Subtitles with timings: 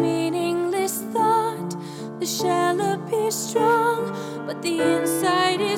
[0.00, 1.76] meaningless thought.
[2.20, 4.12] The shell appears strong,
[4.46, 5.76] but the inside is.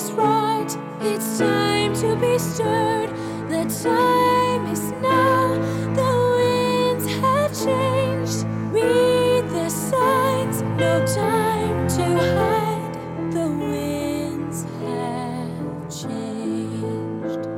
[1.00, 3.11] It's time to be stirred.
[3.48, 5.54] The time is now.
[5.94, 8.44] The winds have changed.
[8.72, 10.62] Read the signs.
[10.62, 12.04] No time to
[12.36, 13.32] hide.
[13.32, 17.48] The winds have changed.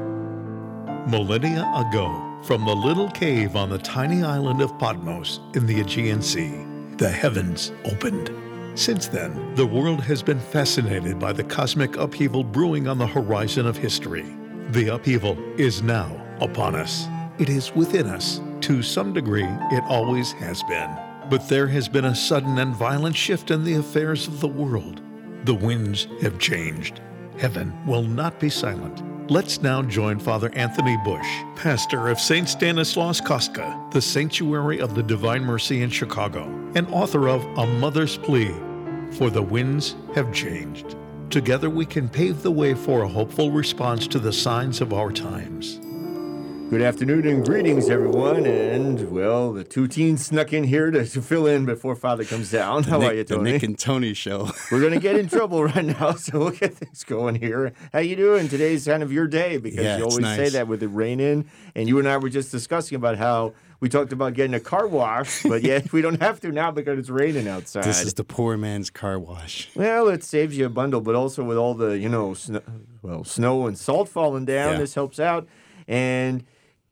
[1.11, 6.21] Millennia ago, from the little cave on the tiny island of Patmos in the Aegean
[6.21, 8.29] Sea, the heavens opened.
[8.77, 13.67] Since then, the world has been fascinated by the cosmic upheaval brewing on the horizon
[13.67, 14.25] of history.
[14.71, 17.07] The upheaval is now upon us.
[17.39, 18.41] It is within us.
[18.63, 20.91] To some degree, it always has been.
[21.31, 25.01] But there has been a sudden and violent shift in the affairs of the world.
[25.45, 27.01] The winds have changed.
[27.39, 29.05] Heaven will not be silent.
[29.31, 32.49] Let's now join Father Anthony Bus, pastor of St.
[32.49, 38.17] Stanislaus Kostka, the Sanctuary of the Divine Mercy in Chicago, and author of A Mother's
[38.17, 38.53] Plea,
[39.13, 40.97] For the Winds Have Changed.
[41.31, 45.13] Together we can pave the way for a hopeful response to the signs of our
[45.13, 45.79] times.
[46.71, 48.47] Good afternoon and greetings, everyone.
[48.47, 52.53] And well, the two teens snuck in here to, to fill in before Father comes
[52.53, 52.85] down.
[52.85, 53.43] How Nick, are you, Tony?
[53.43, 54.49] the Nick and Tony show.
[54.71, 57.73] We're gonna get in trouble right now, so we'll get things going here.
[57.93, 58.49] How you doing?
[58.49, 61.51] Today's kind of your day because Yeah, you always say that with it raining.
[61.75, 64.87] And you and I were just discussing about how we talked about getting a car
[64.87, 67.83] wash, but yet we don't have to now because it's raining outside.
[67.83, 69.69] This is the poor man's car wash.
[69.75, 72.63] Well, it saves you a bundle, but also with all the you know, snow,
[73.03, 74.79] well, snow and salt falling down, Yeah.
[74.79, 75.49] this helps out,
[75.89, 76.45] and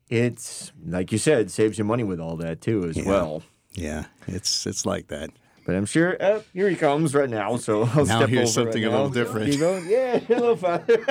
[0.09, 3.43] it's like you said, saves you money with all that too as well.
[3.73, 5.31] Yeah, it's it's like that.
[5.69, 8.67] But I'm sure uh, here he comes right now, so I'll Now step here's over
[8.73, 9.15] something right a little now.
[9.15, 9.53] different.
[9.53, 9.77] You?
[9.87, 11.05] Yeah, hello, Father.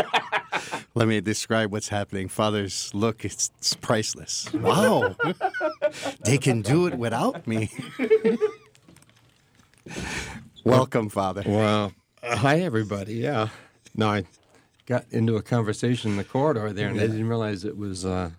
[0.96, 2.28] Let me describe what's happening.
[2.28, 4.52] Father's look, it's, it's priceless.
[4.52, 5.16] Wow.
[6.26, 7.70] they can do it without me.
[10.64, 11.44] Welcome, Father.
[11.46, 11.94] Well,
[12.24, 13.14] uh, hi everybody.
[13.14, 13.50] Yeah,
[13.96, 14.24] no, I
[14.88, 18.06] got into a conversation in the corridor there, and I didn't realize it was.
[18.06, 18.32] Uh,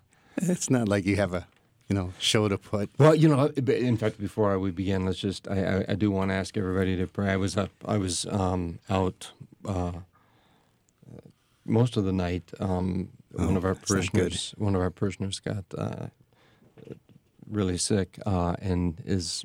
[0.43, 1.47] It's not like you have a,
[1.89, 2.91] you know, show to put.
[2.99, 5.49] well, you know, in fact, before we begin, let's just.
[5.49, 7.31] I, I, I do want to ask everybody to pray.
[7.31, 7.71] I was up.
[7.85, 9.31] I was um, out
[9.65, 9.93] uh,
[11.65, 12.51] most of the night.
[12.61, 14.55] Um, one of our parishioners.
[14.59, 16.07] One of our parishioners got uh,
[17.49, 19.45] really sick uh, and is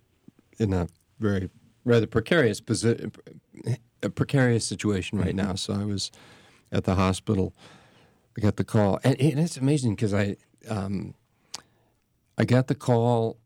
[0.58, 0.88] in a
[1.20, 1.50] very
[1.86, 3.12] rather precarious position,
[4.02, 5.56] a precarious situation right now.
[5.56, 6.12] So I was
[6.72, 7.54] at the hospital.
[8.38, 10.38] I got the call, and, and it's amazing because I,
[10.70, 11.14] um,
[12.38, 13.38] I got the call.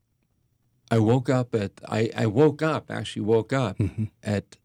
[0.89, 3.77] I woke up at I, I woke up actually woke up
[4.23, 4.57] at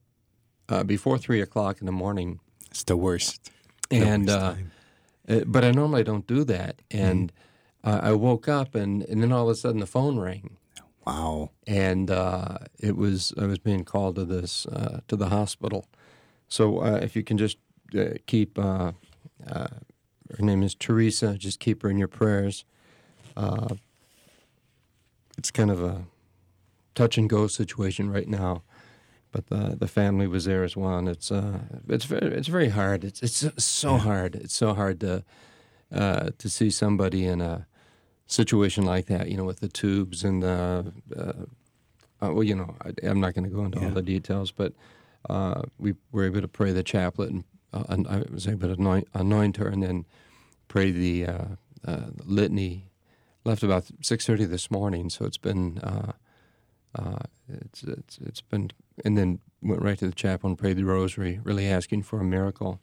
[0.69, 2.39] uh, before three o'clock in the morning,
[2.71, 3.51] It's the worst.
[3.91, 4.55] The and worst uh,
[5.29, 7.33] uh, but I normally don't do that, and
[7.85, 7.91] Mm-hmm.
[7.91, 10.57] uh, I woke up and and then all of a sudden the phone rang,
[11.07, 11.51] wow.
[11.67, 15.87] and uh, it was I was being called to this uh, to the hospital.
[16.49, 17.59] So uh, if you can just
[17.99, 18.93] uh, keep uh,
[19.51, 19.67] uh,
[20.37, 22.65] her name is Teresa, just keep her in your prayers.
[23.37, 23.75] Uh,
[25.39, 26.05] it's kind of a
[26.95, 28.63] touch and go situation right now,
[29.33, 32.69] but the the family was there as well, and it's uh, it's very it's very
[32.69, 33.05] hard.
[33.05, 34.35] It's it's so hard.
[34.35, 35.25] It's so hard to
[35.93, 37.67] uh, to see somebody in a
[38.27, 41.33] situation like that, you know, with the tubes and the, uh,
[42.23, 44.73] uh, well, you know, I, I'm not going to go into all the details, but
[45.29, 48.75] uh, we were able to pray the chaplet, and, uh, and I was able to
[48.75, 50.05] anoint, anoint her, and then
[50.69, 51.45] pray the uh,
[51.87, 52.89] uh, litany.
[53.45, 56.13] Left about 6:30 this morning, so it's been uh,
[56.97, 57.19] uh,
[57.49, 58.71] it's, it's it's been,
[59.05, 62.25] and then went right to the chapel and prayed the rosary, really asking for a
[62.25, 62.79] miracle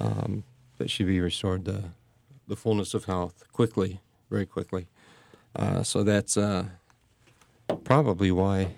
[0.00, 0.44] um,
[0.78, 1.84] that she be restored to
[2.46, 4.00] the fullness of health quickly,
[4.30, 4.86] very quickly.
[5.56, 6.38] Uh, so that's
[7.82, 8.74] probably why.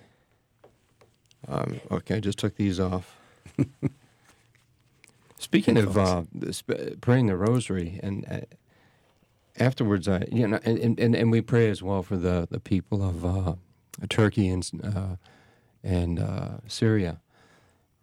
[1.47, 3.15] Um, okay, I just took these off.
[5.45, 8.41] Speaking of uh, the sp- praying the rosary, and uh,
[9.59, 13.03] afterwards, I you know, and, and, and we pray as well for the, the people
[13.07, 13.53] of uh,
[14.09, 15.15] Turkey and uh,
[15.83, 17.19] and uh, Syria.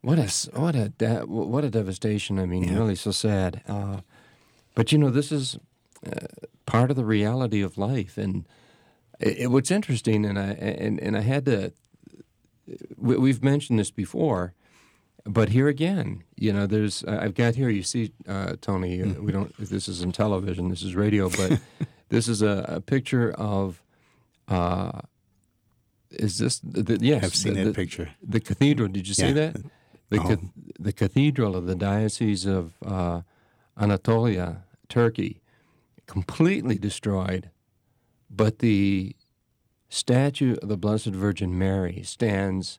[0.03, 0.29] What a
[0.59, 2.39] what a da- what a devastation!
[2.39, 2.75] I mean, Yeah.
[2.77, 3.63] really so sad.
[3.69, 4.03] Uh,
[4.77, 5.59] but you know, this is
[6.07, 6.27] uh,
[6.65, 8.47] part of the reality of life, and
[9.19, 11.73] it, it- what's interesting, and I and, and I had to.
[12.97, 14.55] We, we've mentioned this before,
[15.25, 17.69] but here again, you know, there's uh, I've got here.
[17.69, 19.55] You see, uh, Tony, uh, we don't.
[19.59, 20.69] This is in television.
[20.69, 21.61] This is radio, but
[22.09, 23.83] this is a, a picture of.
[24.49, 25.01] Uh,
[26.11, 27.25] is this the, yes?
[27.25, 28.11] I've seen the, that the- picture.
[28.23, 28.89] The cathedral.
[28.89, 29.57] Did you see that?
[30.11, 30.29] The, Oh.
[30.29, 33.23] cath- the cathedral of the diocese of uh,
[33.81, 35.41] Anatolia, Turkey,
[36.07, 37.49] completely destroyed,
[38.29, 39.17] but the
[39.89, 42.79] statue of the Blessed Virgin Mary stands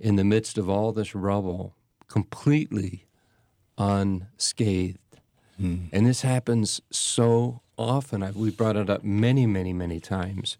[0.00, 1.74] in the midst of all this rubble,
[2.08, 3.06] completely
[3.76, 4.98] unscathed.
[5.92, 8.22] And this happens so often.
[8.22, 10.56] I, we brought it up many, many, many times.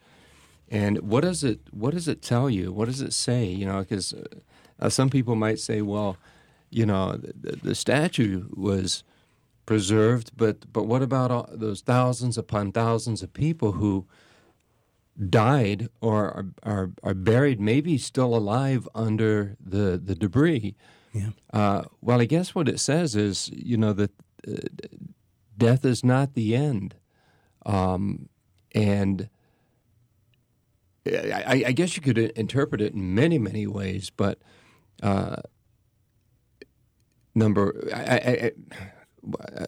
[0.71, 2.73] And what does it what does it tell you?
[2.73, 3.45] What does it say?
[3.47, 4.15] You know, because
[4.81, 6.17] uh, some people might say, well,
[6.71, 9.05] you know, the, the statue was
[9.67, 14.07] preserved, but but what about all those thousands upon thousands of people who
[15.19, 20.75] died or are, are, are buried, maybe still alive under the the debris?
[21.13, 21.31] Yeah.
[21.53, 24.13] Uh, well, I guess what it says is, you know, that
[24.47, 24.55] uh,
[25.57, 26.95] death is not the end,
[27.67, 28.29] um,
[28.75, 29.29] and
[31.07, 34.11] I, I guess you could interpret it in many, many ways.
[34.11, 34.39] But
[35.03, 35.37] uh,
[37.35, 38.53] number, I, I,
[39.49, 39.67] I,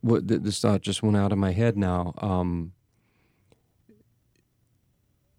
[0.00, 2.14] what this thought just went out of my head now.
[2.18, 2.72] Um,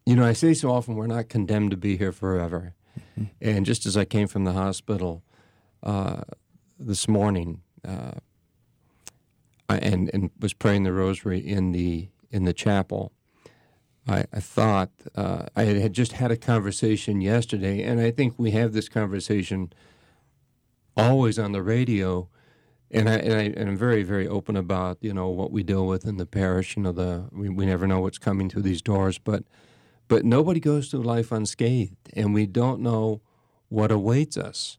[0.05, 2.73] you know, I say so often we're not condemned to be here forever.
[3.19, 3.23] Mm-hmm.
[3.41, 5.23] And just as I came from the hospital
[5.83, 6.21] uh,
[6.79, 8.11] this morning, uh,
[9.67, 13.11] I, and and was praying the rosary in the in the chapel,
[14.07, 18.51] I, I thought uh, I had just had a conversation yesterday, and I think we
[18.51, 19.73] have this conversation
[20.95, 22.29] always on the radio.
[22.91, 25.87] And I, and I and I'm very very open about you know what we deal
[25.87, 26.77] with in the parish.
[26.77, 29.43] You know the we, we never know what's coming through these doors, but
[30.07, 33.21] but nobody goes through life unscathed, and we don't know
[33.69, 34.77] what awaits us,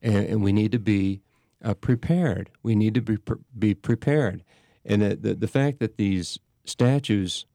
[0.00, 1.20] and, and we need to be
[1.64, 2.50] uh, prepared.
[2.62, 4.44] We need to be pre- be prepared,
[4.84, 7.46] and the, the the fact that these statues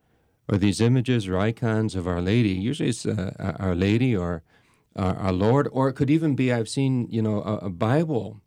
[0.50, 4.44] or these images or icons of Our Lady, usually it's uh, Our Lady or
[4.96, 8.42] uh, Our Lord, or it could even be I've seen you know a, a Bible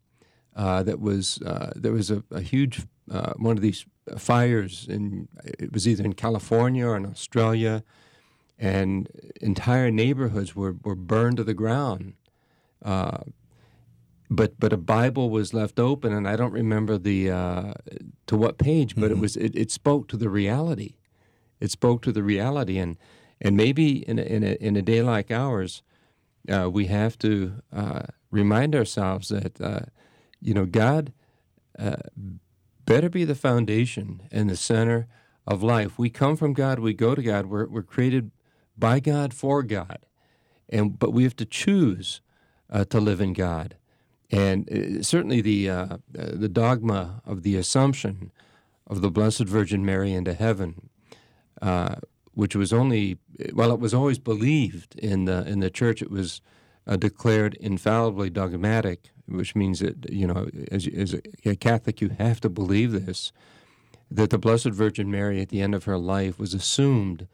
[0.55, 3.87] uh, that was uh, there was a, a huge uh, one of these
[4.19, 7.82] fires in it was either in California or in Australia
[8.58, 9.08] and
[9.41, 12.14] entire neighborhoods were, were burned to the ground.
[12.82, 13.19] Uh,
[14.29, 17.75] but but a Bible was left open, and I don't remember the uh,
[18.26, 19.12] to what page, but mm-hmm.
[19.12, 20.94] it was it, it spoke to the reality.
[21.61, 22.97] It spoke to the reality, and
[23.41, 25.82] and maybe in a, in a, in a day like ours,
[26.50, 29.81] uh, we have to uh, remind ourselves that uh,
[30.41, 31.12] you know God
[31.79, 31.97] uh,
[32.85, 35.06] better be the foundation and the center
[35.47, 35.99] of life.
[35.99, 37.47] We come from God, we go to God.
[37.47, 38.32] We're we're created
[38.78, 39.99] by God for God,
[40.69, 42.20] and but we have to choose
[42.70, 43.76] uh, to live in God,
[44.31, 48.31] and uh, certainly the uh, uh, the dogma of the Assumption
[48.87, 50.88] of the Blessed Virgin Mary into heaven,
[51.61, 51.96] uh,
[52.34, 53.19] which was only
[53.52, 56.02] well, it was always believed in the in the Church.
[56.02, 56.40] It was
[56.87, 61.14] uh, declared infallibly dogmatic, which means that you know, as, as
[61.44, 63.32] a Catholic, you have to believe this.
[64.08, 67.26] That the Blessed Virgin Mary, at the end of her life, was assumed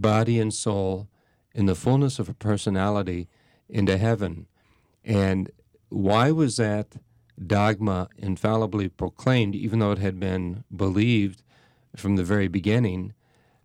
[0.00, 1.08] body and soul,
[1.54, 3.28] in the fullness of her personality,
[3.68, 4.46] into heaven.
[5.04, 5.50] And
[5.88, 6.96] why was that
[7.44, 11.42] dogma infallibly proclaimed, even though it had been believed
[11.96, 13.14] from the very beginning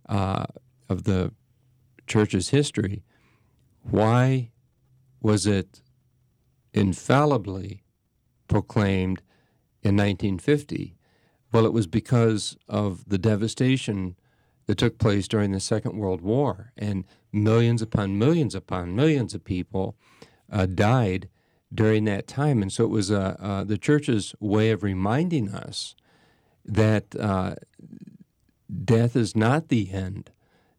[0.09, 0.45] uh,
[0.89, 1.31] of the
[2.07, 3.03] church's history?
[3.83, 4.51] Why
[5.21, 5.81] was it
[6.73, 7.83] infallibly
[8.47, 9.21] proclaimed
[9.83, 10.95] in 1950?
[11.51, 14.15] Well, it was because of the devastation
[14.65, 19.43] that took place during the Second World War, and millions upon millions upon millions of
[19.43, 19.95] people
[20.51, 21.29] uh, died
[21.73, 22.61] during that time.
[22.61, 25.95] And so it was uh, uh, the church's way of reminding us
[26.63, 27.55] that uh,
[28.83, 30.31] death is not the end,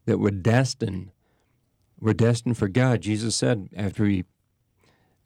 [0.06, 1.12] that we're destined.
[2.00, 3.02] We're destined for God.
[3.02, 4.24] Jesus said after he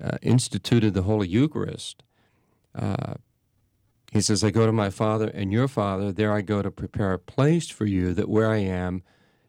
[0.03, 2.03] uh, instituted the Holy Eucharist,
[2.75, 3.15] uh,
[4.11, 6.11] he says, I go to my Father and your Father.
[6.11, 9.03] There I go to prepare a place for you, that where I am,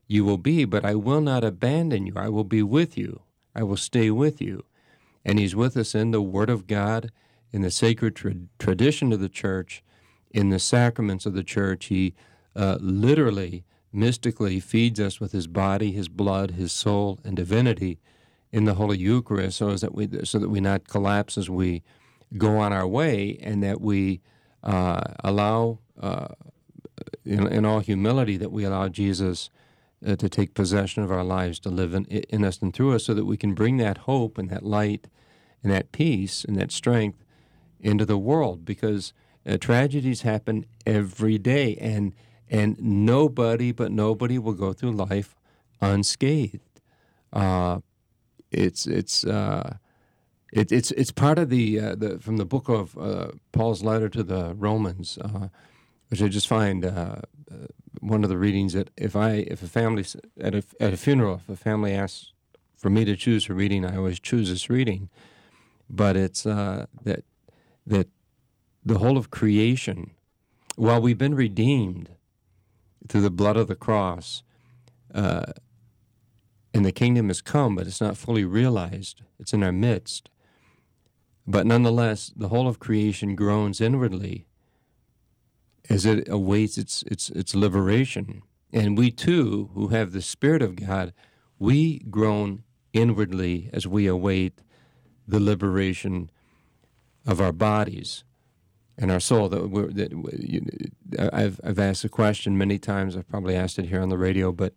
[0.07, 0.65] you will be.
[0.65, 2.13] But I will not abandon you.
[2.15, 3.21] I will be with you.
[3.55, 4.65] I will stay with you.
[5.25, 7.11] And He's with us in the Word of God,
[7.51, 9.83] in the sacred tra- tradition of the church,
[10.29, 11.85] in the sacraments of the church.
[11.85, 12.13] He
[12.55, 17.99] uh, literally, mystically feeds us with His body, His blood, His soul, and divinity
[18.51, 21.81] in the Holy Eucharist, so that we so that we not collapse as we
[22.37, 24.21] go on our way, and that we
[24.63, 26.27] uh, allow, uh,
[27.25, 29.49] in, in, all humility, that we allow Jesus
[30.05, 33.05] uh, to take possession of our lives, to live in, in us and through us,
[33.05, 35.07] so that we can bring that hope and that light
[35.63, 37.23] and that peace and that strength
[37.79, 38.65] into the world.
[38.65, 39.13] Because
[39.45, 42.13] uh, tragedies happen every day, and
[42.49, 45.35] and nobody but nobody will go through life
[45.81, 46.81] unscathed.
[47.33, 47.79] Uh,
[48.51, 49.77] it's it's uh,
[50.51, 54.09] it, it's it's part of the uh, the from the book of uh, Paul's letter
[54.09, 55.47] to the Romans, uh,
[56.09, 57.21] which I just find uh, uh,
[58.01, 60.05] one of the readings that if I if a family
[60.39, 62.33] at a at a funeral if a family asks
[62.75, 65.09] for me to choose a reading, I always choose this reading.
[65.89, 67.23] But it's uh, that
[67.87, 68.09] that
[68.83, 70.11] the whole of creation,
[70.75, 72.09] while we've been redeemed
[73.07, 74.43] through the blood of the cross,
[76.73, 79.21] and the kingdom has come, but it's not fully realized.
[79.39, 80.29] It's in our midst.
[81.47, 84.45] But nonetheless, the whole of creation groans inwardly
[85.89, 88.43] as it awaits its, its, its liberation.
[88.71, 91.13] And we too, who have the Spirit of God,
[91.59, 94.61] we groan inwardly as we await
[95.27, 96.29] the liberation
[97.25, 98.23] of our bodies
[98.97, 99.49] and our soul.
[99.49, 104.01] That, we're, that I've, I've asked the question many times, I've probably asked it here
[104.01, 104.73] on the radio, but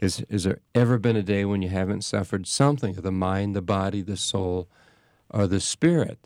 [0.00, 3.54] is, is there ever been a day when you haven't suffered something of the mind,
[3.54, 4.68] the body, the soul,
[5.32, 6.18] or the spirit?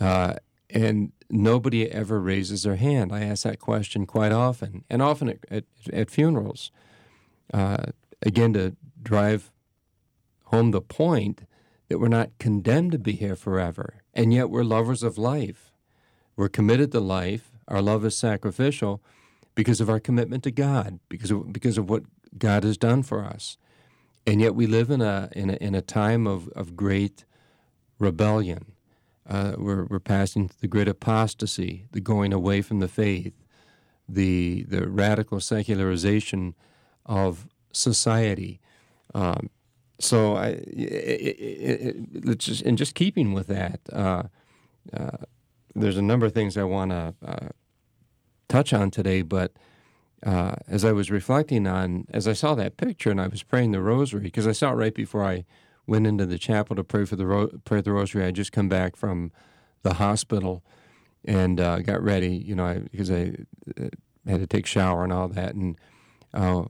[0.00, 0.34] Uh,
[0.70, 3.12] and nobody ever raises their hand.
[3.12, 6.70] I ask that question quite often, and often at, at, at funerals.
[7.52, 7.86] Uh,
[8.22, 9.50] again, to drive
[10.44, 11.46] home the point
[11.88, 15.72] that we're not condemned to be here forever, and yet we're lovers of life.
[16.36, 17.52] We're committed to life.
[17.68, 19.02] Our love is sacrificial
[19.54, 22.04] because of our commitment to God, because of, because of what
[22.38, 23.58] God has done for us.
[24.26, 27.24] And yet we live in a, in a, in a time of, of great
[28.02, 28.72] rebellion.
[29.28, 33.34] Uh, we're, we're passing the great apostasy, the going away from the faith,
[34.08, 36.54] the, the radical secularization
[37.06, 38.60] of society.
[39.14, 39.48] Um,
[40.00, 44.24] so, I, it, it, it, just, in just keeping with that, uh,
[44.92, 45.18] uh,
[45.74, 47.48] there's a number of things I want to uh,
[48.48, 49.52] touch on today, but
[50.26, 53.72] uh, as I was reflecting on, as I saw that picture and I was praying
[53.72, 55.44] the rosary, because I saw it right before I
[55.86, 58.24] went into the chapel to pray for the ro- pray the rosary.
[58.24, 59.32] I just come back from
[59.82, 60.62] the hospital
[61.24, 63.34] and uh, got ready, you know, because I
[63.80, 63.88] uh,
[64.26, 65.76] had to take shower and all that, and
[66.34, 66.64] uh,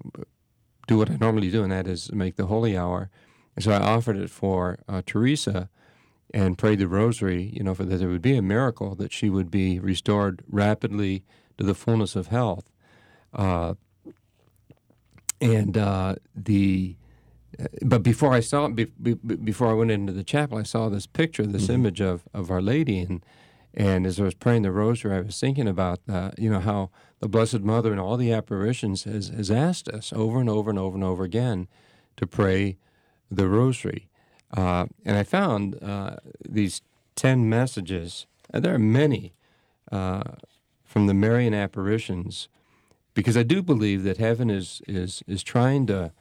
[0.86, 3.10] do what I normally do, and that is make the holy hour.
[3.54, 5.68] And so I offered it for uh, Teresa
[6.32, 9.28] and prayed the rosary, you know, for that there would be a miracle that she
[9.28, 11.24] would be restored rapidly
[11.58, 12.70] to the fullness of health.
[13.34, 13.74] Uh,
[15.40, 16.96] and uh, the
[17.82, 21.06] but before I saw be, be, before I went into the chapel, I saw this
[21.06, 21.72] picture, this mm-hmm.
[21.72, 23.24] image of, of Our Lady, and
[23.74, 26.90] and as I was praying the rosary, I was thinking about uh, you know how
[27.20, 30.78] the Blessed Mother and all the apparitions has, has asked us over and over and
[30.78, 31.68] over and over again
[32.16, 32.76] to pray
[33.30, 34.08] the rosary,
[34.56, 36.16] uh, and I found uh,
[36.48, 36.82] these
[37.14, 38.26] ten messages.
[38.50, 39.32] And there are many
[39.90, 40.22] uh,
[40.84, 42.48] from the Marian apparitions,
[43.14, 46.12] because I do believe that heaven is is is trying to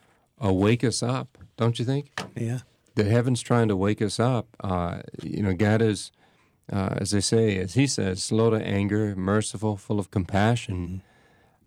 [0.44, 2.12] uh, wake us up, don't you think?
[2.36, 2.60] Yeah.
[2.96, 4.48] That heaven's trying to wake us up.
[4.60, 6.12] Uh, you know, God is,
[6.72, 11.02] uh, as they say, as He says, slow to anger, merciful, full of compassion.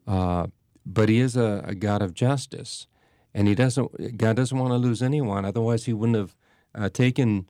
[0.06, 0.50] Mm-hmm.
[0.84, 2.86] but He is a, a, God of justice,
[3.32, 4.18] and He doesn't.
[4.18, 5.44] God doesn't want to lose anyone.
[5.44, 6.36] Otherwise, He wouldn't have
[6.74, 7.46] uh, taken.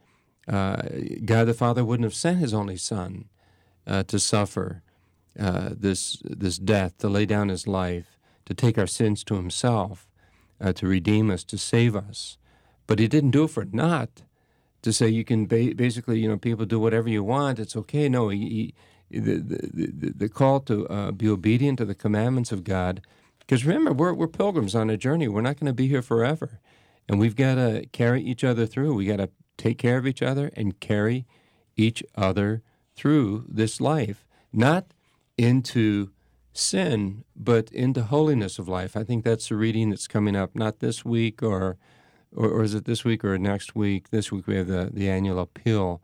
[0.46, 0.82] Uh,
[1.24, 3.24] God the Father wouldn't have sent His only Son
[3.86, 4.82] to suffer
[5.34, 10.06] this this death, to lay down His life, to take our sins to Himself
[10.64, 12.38] uh, to redeem us, to save us.
[12.86, 14.22] But he didn't do it for naught.
[14.82, 17.58] To say you can ba- basically, you know, people do whatever you want.
[17.58, 18.08] It's okay.
[18.08, 18.74] No, he,
[19.10, 23.00] he, the, the, the call to uh, be obedient to the commandments of God.
[23.40, 25.28] Because remember, we're, we're pilgrims on a journey.
[25.28, 26.60] We're not going to be here forever.
[27.08, 28.94] And we've got to carry each other through.
[28.94, 31.26] We got to take care of each other and carry
[31.76, 32.62] each other
[32.94, 34.86] through this life, not
[35.36, 36.10] into
[36.54, 38.96] sin, but into holiness of life.
[38.96, 41.76] I think that's the reading that's coming up, not this week or,
[42.34, 44.10] or, or is it this week or next week?
[44.10, 46.00] This week we have the, the annual appeal,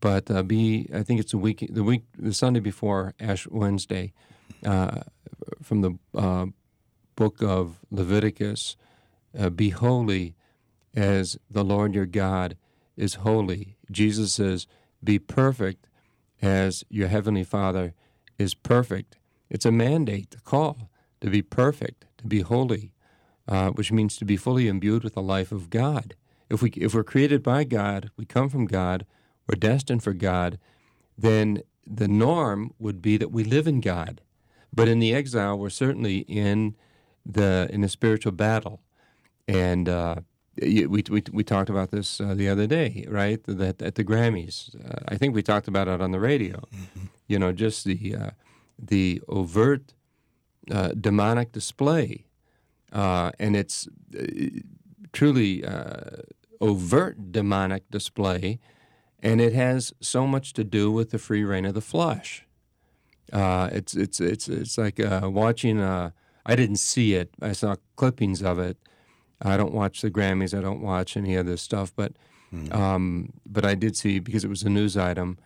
[0.00, 4.12] but uh, be I think it's the week the week the Sunday before Ash Wednesday,
[4.64, 5.02] uh,
[5.62, 6.46] from the uh,
[7.14, 8.76] book of Leviticus.
[9.38, 10.34] Uh, be holy,
[10.94, 12.56] as the Lord your God
[12.96, 13.76] is holy.
[13.90, 14.66] Jesus says,
[15.02, 15.86] "Be perfect,
[16.42, 17.94] as your heavenly Father
[18.36, 19.16] is perfect."
[19.50, 22.92] It's a mandate, a call to be perfect, to be holy,
[23.48, 26.14] uh, which means to be fully imbued with the life of God.
[26.48, 29.06] If, we, if we're created by God, we come from God,
[29.48, 30.58] we're destined for God,
[31.16, 34.20] then the norm would be that we live in God.
[34.72, 36.76] But in the exile, we're certainly in
[37.24, 38.80] the in a spiritual battle,
[39.48, 40.16] and uh,
[40.60, 43.42] we, we we talked about this uh, the other day, right?
[43.44, 46.58] That at the Grammys, uh, I think we talked about it on the radio.
[46.74, 47.06] Mm-hmm.
[47.26, 48.30] You know, just the uh,
[48.78, 49.94] the overt
[50.70, 52.26] uh, demonic display,
[52.92, 54.24] uh, and it's uh,
[55.12, 56.22] truly uh,
[56.60, 58.58] overt demonic display,
[59.20, 62.44] and it has so much to do with the free reign of the flesh.
[63.32, 65.80] Uh, it's it's it's it's like uh, watching.
[65.80, 66.10] Uh,
[66.44, 67.30] I didn't see it.
[67.42, 68.76] I saw clippings of it.
[69.42, 70.56] I don't watch the Grammys.
[70.56, 72.12] I don't watch any of this stuff, but
[72.72, 75.38] um, but I did see because it was a news item.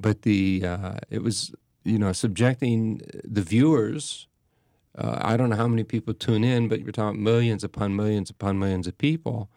[0.00, 1.54] But the uh, it was
[1.84, 4.26] you know subjecting the viewers.
[4.96, 8.30] Uh, I don't know how many people tune in, but you're talking millions upon millions
[8.30, 9.48] upon millions of people,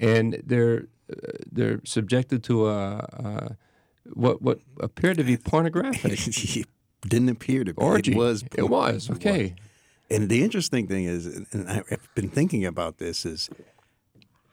[0.00, 1.16] and they're uh,
[1.50, 3.56] they're subjected to a, a
[4.14, 6.66] what what appeared to be pornographic it
[7.08, 7.82] didn't appear to be.
[7.82, 8.12] orgy.
[8.12, 8.44] It was.
[8.56, 9.54] It was okay.
[10.10, 13.48] And the interesting thing is, and I've been thinking about this, is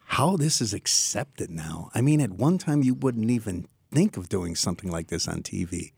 [0.06, 1.92] how this is accepted now.
[1.94, 5.44] I mean, at one time you wouldn't even think of doing something like this on
[5.44, 5.92] TV.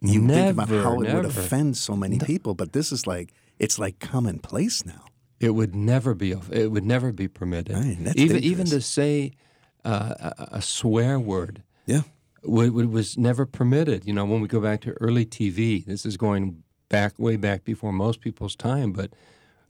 [0.00, 3.32] You think about Never, how it would offend so many people, but this is like
[3.58, 5.04] it's like commonplace now.
[5.40, 6.32] It would never be.
[6.50, 7.76] It would never be permitted.
[7.76, 9.32] Right, even even to say
[9.84, 12.02] uh, a, a swear word Yeah.
[12.42, 14.06] wa- was never permitted.
[14.06, 17.64] You know, when we go back to early TV, this is going back way back
[17.64, 18.92] before most people's time.
[18.92, 19.12] But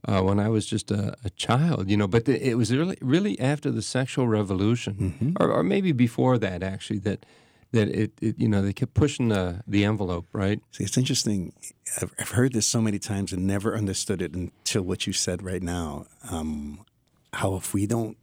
[0.08, 2.98] uh, when I was just a, a child, you know, but the, it was really
[3.00, 5.42] really after the sexual revolution, Mm-hmm.
[5.42, 7.26] or, or maybe before that actually that
[7.72, 10.60] that it, it you know they kept pushing the the envelope right.
[10.72, 11.52] See, it's interesting.
[12.00, 15.42] I've, I've heard this so many times and never understood it until what you said
[15.42, 16.06] right now.
[16.30, 16.84] Um,
[17.32, 18.16] how if we don't,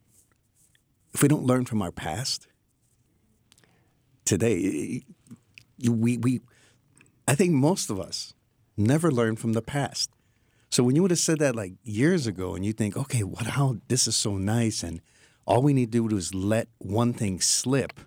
[1.13, 2.47] if we don't learn from our past
[4.25, 5.03] today,
[5.89, 6.41] we we,
[7.27, 8.33] I think most of us
[8.75, 10.09] never learn from the past.
[10.69, 13.45] So when you would have said that like years ago, and you think, okay, what?
[13.45, 14.99] How this is so nice, and
[15.45, 18.01] all we need to do is let one thing slip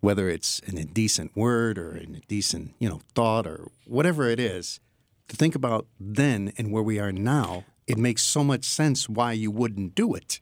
[0.00, 4.80] whether it's an indecent word or an indecent, you know, thought or whatever it is,
[5.28, 9.32] to think about then and where we are now, it makes so much sense why
[9.32, 10.40] you wouldn't do it.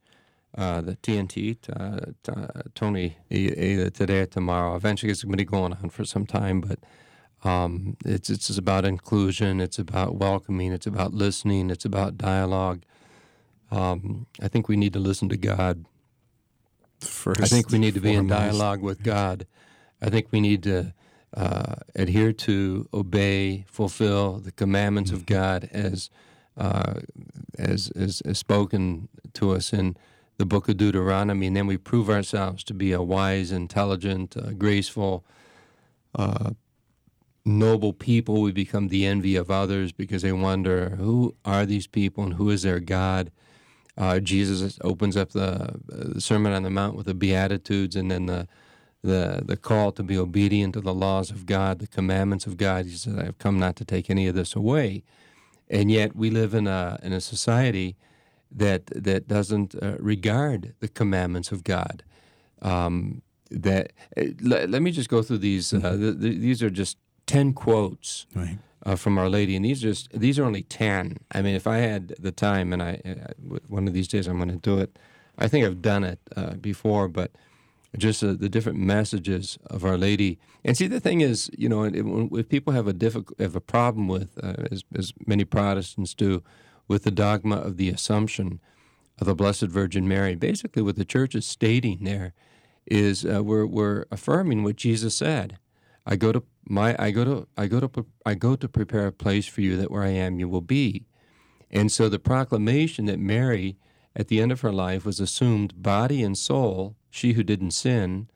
[0.56, 4.75] uh, the TNT, uh, t- uh, Tony, e- either today or tomorrow.
[4.75, 6.80] Eventually, it's going to be going on for some time, but
[7.43, 12.84] um, it's, it's about inclusion, it's about welcoming, it's about listening, it's about dialogue.
[13.71, 15.86] Um, I think we need to listen to God.
[17.01, 19.45] First, I think we need to be in dialogue with God.
[20.01, 20.93] I think we need to
[21.36, 26.10] uh, adhere to, obey, fulfill the commandments of God as,
[26.58, 27.01] uh,
[27.58, 29.95] as, as as spoken to us in
[30.38, 34.51] the book of Deuteronomy, and then we prove ourselves to be a wise, intelligent, uh,
[34.53, 35.25] graceful,
[36.15, 36.51] uh,
[37.45, 38.41] noble people.
[38.41, 42.49] We become the envy of others because they wonder who are these people and who
[42.49, 43.32] is their God.
[43.99, 48.27] Uh, Jesus opens up the, the Sermon on the Mount with the Beatitudes and then
[48.27, 48.47] the,
[49.03, 52.85] the, the call to be obedient to the laws of God, the commandments of God.
[52.85, 55.03] He says, I've come not to take any of this away.
[55.69, 57.97] And yet we live in a, in a society
[58.49, 62.03] that, that doesn't uh, regard the commandments of God.
[62.62, 65.73] Um, that uh, let, let me just go through these.
[65.73, 68.57] Uh, th- th- these are just 10 quotes Right.
[68.89, 71.17] Uh, from Our Lady, and these are just these are only ten.
[71.32, 74.38] I mean, if I had the time, and I uh, one of these days I'm
[74.38, 74.97] going to do it,
[75.38, 77.32] I think I've done it uh, before, but
[77.97, 80.39] just uh, the different messages of Our Lady.
[80.65, 84.08] And see, the thing is, you know, if people have a difficult, have a problem
[84.08, 86.43] with, uh, as, as many Protestants do,
[86.88, 88.60] with the dogma of the Assumption
[89.19, 92.34] of the Blessed Virgin Mary, basically what the Church is stating there
[92.88, 95.60] is uh, we're we're affirming what Jesus said.
[96.08, 99.12] I go to my I go to I go to I go to prepare a
[99.12, 101.05] place for you that where I am you will be.
[101.71, 103.77] And so the proclamation that Mary
[104.15, 108.27] at the end of her life was assumed body and soul, she who didn't sin,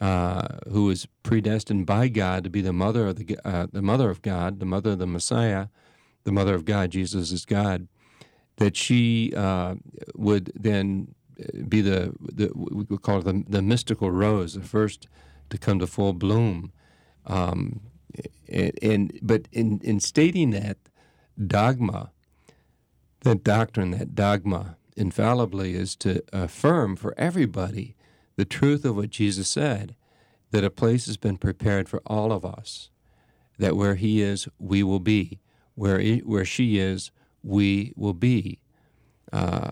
[0.00, 4.10] uh, who was predestined by God to be the mother of the uh, the mother
[4.10, 5.66] of God, the mother of the Messiah,
[6.24, 7.88] the mother of God, Jesus is God,
[8.56, 9.76] that she uh,
[10.14, 11.14] would then
[11.68, 15.08] be the, the we call it the, the mystical rose, the first
[15.50, 16.72] to come to full bloom.
[17.26, 17.80] Um,
[18.48, 20.76] and, and, but in in stating that
[21.46, 22.10] dogma,
[23.20, 27.96] that doctrine, that dogma, infallibly is to affirm for everybody
[28.36, 29.94] the truth of what Jesus said,
[30.50, 32.90] that a place has been prepared for all of us,
[33.58, 35.40] that where He is, we will be,
[35.74, 37.10] where he, where she is,
[37.42, 38.60] we will be.
[39.32, 39.70] Uh,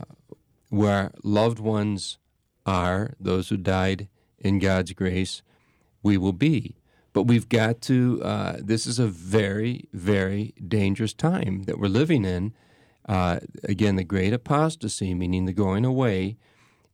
[0.71, 2.19] where loved ones
[2.65, 4.09] are, those who died
[4.39, 5.43] in God's grace,
[6.03, 6.77] we will be.
[7.13, 12.25] But we've got to, uh, this is a very, very dangerous time that we're living
[12.25, 12.55] in.
[13.09, 16.37] Uh, again, the great apostasy, meaning the going away.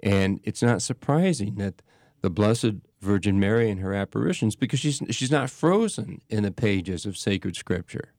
[0.00, 1.82] And it's not surprising that
[2.22, 7.04] the Blessed Virgin Mary and her apparitions, because she's, she's not frozen in the pages
[7.04, 8.12] of sacred scripture.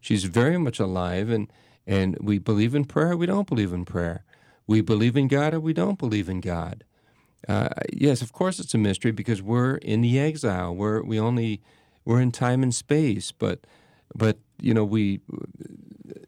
[0.00, 1.52] She's very much alive, and,
[1.86, 4.24] and we believe in prayer, we don't believe in prayer.
[4.66, 6.84] We believe in God or we don't believe in God.
[7.48, 10.74] Uh, yes, of course it's a mystery because we're in the exile.
[10.74, 11.60] We're we only
[12.04, 13.60] we're in time and space, but
[14.14, 15.20] but you know we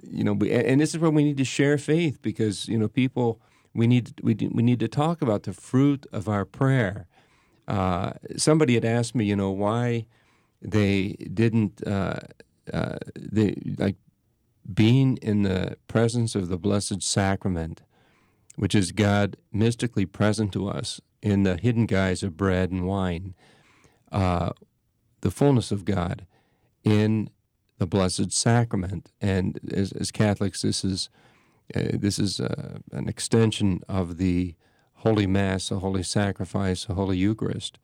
[0.03, 2.89] you know we and this is where we need to share faith because you know
[2.89, 3.41] people
[3.75, 7.07] we need we we need to talk about the fruit of our prayer.
[7.69, 10.07] Uh, somebody had asked me, you know, why
[10.61, 12.21] they didn't uh,
[12.73, 13.97] uh they like
[14.73, 17.83] being in the presence of the Blessed Sacrament
[18.57, 23.35] which is God mystically present to us in the hidden guise of bread and wine,
[24.11, 24.51] uh,
[25.21, 26.27] the fullness of God
[26.85, 27.31] in
[27.79, 29.11] the Blessed Sacrament.
[29.21, 31.09] And as, as Catholics, this is
[31.75, 34.55] uh, this is uh, an extension of the
[34.97, 37.79] Holy Mass, the Holy Sacrifice, the Holy Eucharist.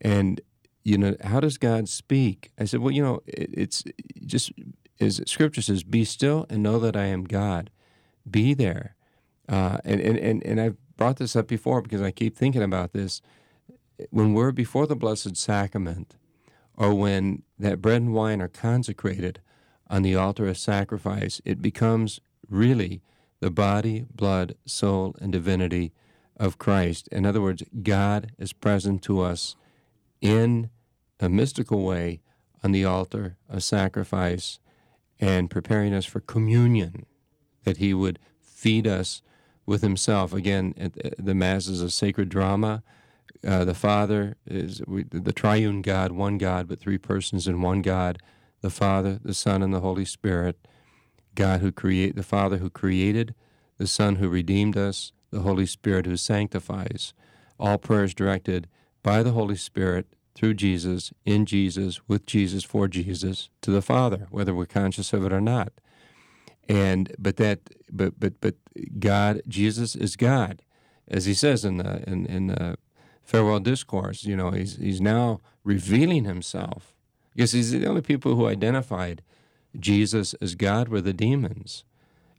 [0.00, 0.40] And
[0.82, 2.50] you know, how does God speak?
[2.58, 3.84] I said, well, you know, it, it's
[4.24, 4.52] just
[5.00, 7.70] as Scripture says, "Be still and know that I am God."
[8.28, 8.95] Be there
[9.48, 12.92] uh, and, and, and, and I've brought this up before because I keep thinking about
[12.92, 13.22] this.
[14.10, 16.16] When we're before the Blessed Sacrament,
[16.76, 19.40] or when that bread and wine are consecrated
[19.88, 23.00] on the altar of sacrifice, it becomes really
[23.40, 25.92] the body, blood, soul, and divinity
[26.36, 27.08] of Christ.
[27.08, 29.56] In other words, God is present to us
[30.20, 30.70] in
[31.20, 32.20] a mystical way
[32.62, 34.58] on the altar of sacrifice
[35.18, 37.06] and preparing us for communion,
[37.64, 39.22] that He would feed us
[39.66, 40.32] with himself.
[40.32, 40.74] Again,
[41.18, 42.82] the Mass is a sacred drama.
[43.46, 47.82] Uh, the Father is we, the triune God, one God, but three persons in one
[47.82, 48.18] God.
[48.62, 50.66] The Father, the Son, and the Holy Spirit.
[51.34, 53.34] God who create the Father who created,
[53.76, 57.12] the Son who redeemed us, the Holy Spirit who sanctifies.
[57.60, 58.68] All prayers directed
[59.02, 64.26] by the Holy Spirit through Jesus, in Jesus, with Jesus, for Jesus, to the Father,
[64.30, 65.72] whether we're conscious of it or not
[66.68, 68.54] and but that but but but
[68.98, 70.62] God Jesus is God,
[71.08, 72.76] as he says in the in in the
[73.22, 74.24] farewell discourse.
[74.24, 76.94] You know, he's he's now revealing himself
[77.34, 79.22] because he's the only people who identified
[79.78, 81.84] Jesus as God were the demons.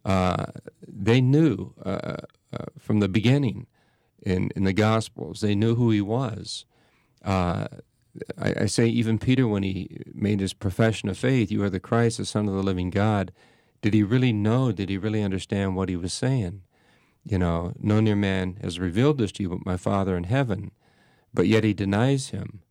[0.04, 0.48] Uh,
[0.88, 2.18] they knew uh,
[2.54, 3.68] uh, from the beginning
[4.22, 5.42] in in the Gospels.
[5.42, 6.66] They knew who he was.
[7.24, 7.68] Uh,
[8.38, 11.80] I, I say even Peter when he made his profession of faith, "You are the
[11.80, 13.32] Christ, the Son of the living God."
[13.82, 14.72] Did he really know?
[14.72, 16.64] Did he really understand what he was saying?
[17.24, 20.72] You know, no near man has revealed this to you but my Father in heaven.
[21.34, 22.62] But yet he denies him,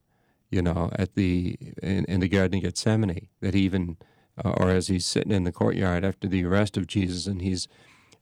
[0.50, 3.96] you know, at the in, in the Garden of Gethsemane, that he even,
[4.42, 7.68] uh, or as he's sitting in the courtyard after the arrest of Jesus, and he's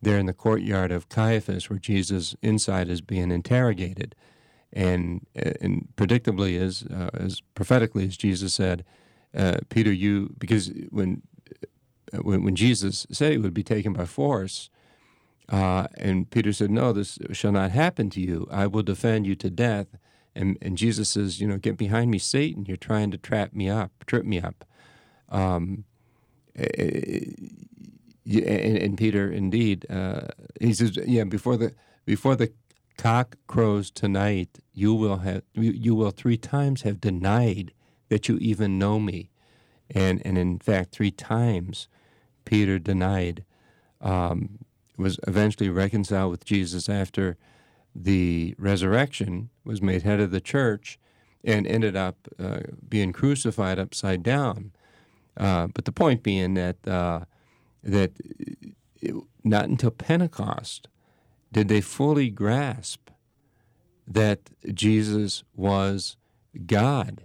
[0.02, 4.14] there in the courtyard of Caiaphas, where Jesus inside is being interrogated,
[4.72, 8.84] and and predictably as uh, as prophetically as Jesus said,
[9.34, 11.22] uh, Peter, you because when
[12.22, 14.70] when, when Jesus said he would be taken by force,
[15.48, 18.48] uh, and Peter said, No, this shall not happen to you.
[18.50, 19.86] I will defend you to death.
[20.34, 22.64] And, and Jesus says, You know, get behind me, Satan.
[22.66, 24.64] You're trying to trap me up, trip me up.
[25.28, 25.84] Um,
[26.54, 27.58] and,
[28.24, 30.28] and, Peter, indeed, uh,
[30.60, 31.74] he says, Yeah, before the
[32.06, 32.52] before the
[32.96, 37.72] cock crows tonight, you will have you, you will three times have denied
[38.08, 39.30] that you even know me,
[39.90, 41.88] and and in fact three times,
[42.44, 43.44] Peter denied.
[44.00, 44.58] Um,
[44.96, 47.36] was eventually reconciled with Jesus after
[47.94, 50.98] the resurrection, was made head of the church,
[51.44, 54.72] and ended up uh, being crucified upside down.
[55.36, 57.20] Uh, but the point being that uh,
[57.82, 58.12] that
[59.00, 60.88] it, not until Pentecost
[61.52, 63.10] did they fully grasp
[64.06, 66.16] that Jesus was
[66.66, 67.23] God,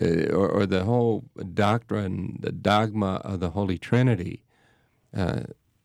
[0.00, 4.44] uh, or, or, the whole doctrine, the dogma of the Holy Trinity,
[5.16, 5.40] uh,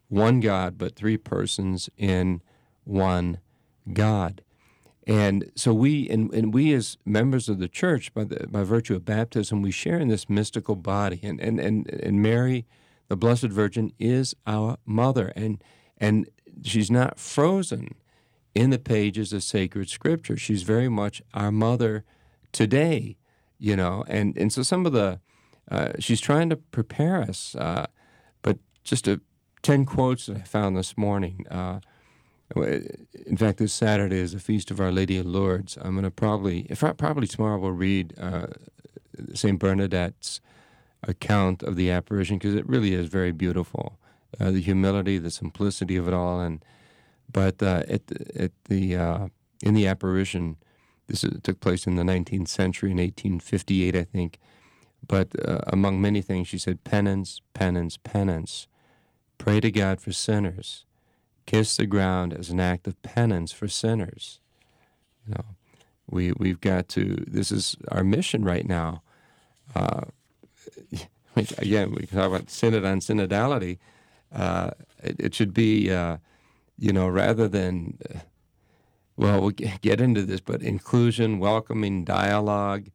[0.10, 2.42] one God but three persons in
[2.84, 3.40] one
[3.92, 4.44] God.
[5.06, 8.96] And so we and, and we as members of the church, by the, by virtue
[8.96, 11.20] of baptism, we share in this mystical body.
[11.24, 12.66] And and, and, and Mary,
[13.10, 15.34] the Blessed Virgin, is our mother.
[15.36, 15.62] And
[15.98, 16.30] and
[16.64, 17.96] she's not frozen
[18.56, 20.38] in the pages of sacred scripture.
[20.38, 22.06] She's very much our mother
[22.52, 23.18] today,
[23.58, 24.04] you know.
[24.08, 25.20] And and so some of the
[25.72, 27.56] uh, she's trying to prepare us.
[27.56, 27.88] Uh,
[28.42, 29.22] but just a
[29.62, 31.46] ten quotes that I found this morning.
[31.50, 31.80] Uh,
[32.56, 35.78] in fact, this Saturday is the feast of Our Lady of Lourdes.
[35.82, 38.48] I'm going to probably, if I, probably tomorrow, we'll read uh,
[39.34, 40.40] Saint Bernadette's
[41.02, 43.98] account of the apparition because it really is very beautiful.
[44.40, 46.64] Uh, the humility, the simplicity of it all, and
[47.32, 48.02] but uh, at
[48.36, 49.28] at the uh,
[49.62, 50.58] in the apparition,
[51.08, 54.40] this is, took place in the 19th century in 1858, I think.
[55.06, 58.68] But uh, among many things, she said, "Penance, penance, penance.
[59.38, 60.86] Pray to God for sinners."
[61.46, 64.40] kiss the ground as an act of penance for sinners.
[65.28, 65.46] You know,
[66.10, 67.24] we we've got to.
[67.28, 69.02] This is our mission right now.
[69.76, 70.02] Uh,
[71.36, 73.80] again, we can talk about synod on synodality.
[74.32, 74.72] Uh,
[75.04, 76.18] it, it, should be, uh,
[76.80, 78.20] you know, rather than, uh,
[79.16, 82.88] well, we'll get into this, but inclusion, welcoming, dialogue.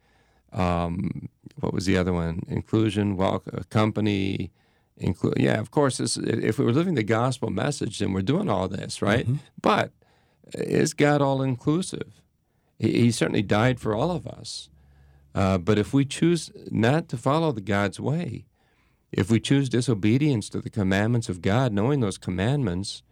[0.52, 1.28] Um,
[1.61, 2.42] what was the other one?
[2.48, 4.50] Inclusion, welcome, company,
[5.00, 8.68] include yeah of course if we were living the gospel message then we're doing all
[8.68, 9.37] this right mm-hmm.
[9.61, 9.92] but
[10.54, 12.20] is god all inclusive
[12.78, 14.68] he, he, certainly died for all of us
[15.35, 18.44] uh, but if we choose not to follow the god's way
[19.12, 23.02] if we choose disobedience to the commandments of god knowing those commandments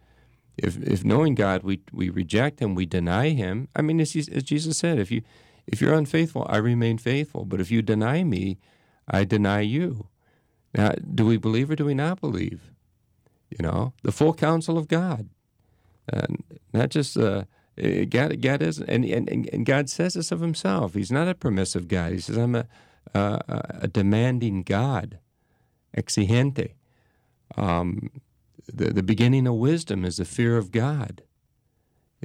[0.57, 4.43] if, if knowing god we, we reject him we deny him i mean as, as
[4.43, 5.21] jesus said if you
[5.67, 8.57] if you're unfaithful i remain faithful but if you deny me
[9.07, 10.07] i deny you
[10.77, 12.71] now, do we believe or do we not believe?
[13.49, 15.29] You know, the full counsel of God,
[16.11, 16.43] and
[16.73, 17.45] not just uh,
[18.09, 18.41] God.
[18.41, 20.93] God is, and, and and God says this of Himself.
[20.93, 22.11] He's not a permissive God.
[22.11, 22.67] He says, "I'm a
[23.13, 25.19] a, a demanding God."
[25.95, 26.73] Exigente.
[27.55, 28.11] Um,
[28.67, 31.23] the the beginning of wisdom is the fear of God.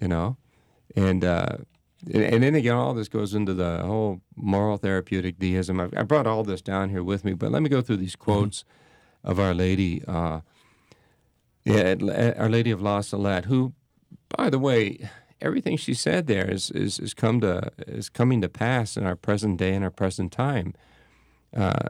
[0.00, 0.36] You know,
[0.96, 1.58] and uh,
[2.12, 5.80] and then again, all this goes into the whole moral therapeutic deism.
[5.80, 8.16] I, I brought all this down here with me, but let me go through these
[8.16, 8.30] mm-hmm.
[8.30, 9.30] quotes mm-hmm.
[9.30, 10.40] of Our Lady, uh,
[11.64, 11.94] yeah,
[12.36, 13.72] Our Lady of La Salette, who,
[14.36, 15.08] by the way,
[15.40, 19.16] everything she said there is, is, is come to is coming to pass in our
[19.16, 20.74] present day and our present time.
[21.56, 21.88] Uh,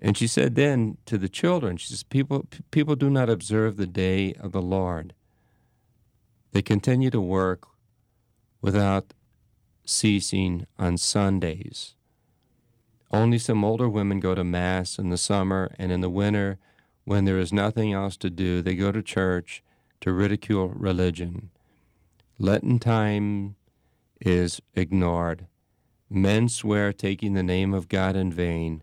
[0.00, 3.86] and she said then to the children, she says, people, people do not observe the
[3.86, 5.14] day of the Lord.
[6.52, 7.66] They continue to work
[8.60, 9.14] without
[9.84, 11.94] ceasing on Sundays.
[13.10, 16.58] Only some older women go to Mass in the summer, and in the winter,
[17.04, 19.62] when there is nothing else to do, they go to church
[20.00, 21.50] to ridicule religion.
[22.38, 23.54] Lenten time
[24.20, 25.46] is ignored.
[26.10, 28.82] Men swear taking the name of God in vain.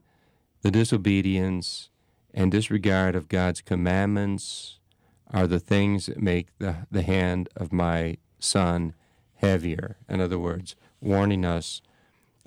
[0.63, 1.89] The disobedience
[2.33, 4.79] and disregard of God's commandments
[5.29, 8.93] are the things that make the, the hand of my son
[9.35, 9.97] heavier.
[10.07, 11.81] In other words, warning us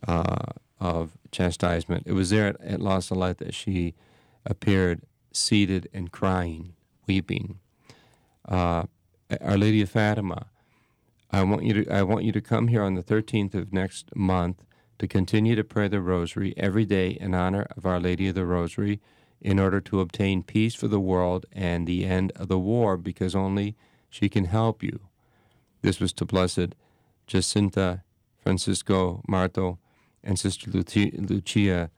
[0.08, 2.04] uh, of chastisement.
[2.06, 2.80] It was there at, at
[3.38, 3.94] that she
[4.46, 5.02] appeared
[5.32, 6.74] seated and crying,
[7.06, 7.58] weeping.
[8.48, 8.84] Uh,
[9.42, 10.46] Our Lady of Fatima,
[11.30, 14.14] I want you to I want you to come here on the 13th of next
[14.16, 14.62] month
[14.98, 18.46] to continue to pray the Rosary every day in honor of Our Lady of the
[18.46, 19.00] Rosary,
[19.40, 23.34] in order to obtain peace for the world and the end of the war, because
[23.34, 23.76] only
[24.08, 25.00] she can help you.
[25.82, 26.74] This was to Blessed
[27.26, 28.02] Jacinta
[28.42, 29.78] Francisco Marto
[30.24, 31.90] and Sister Lucia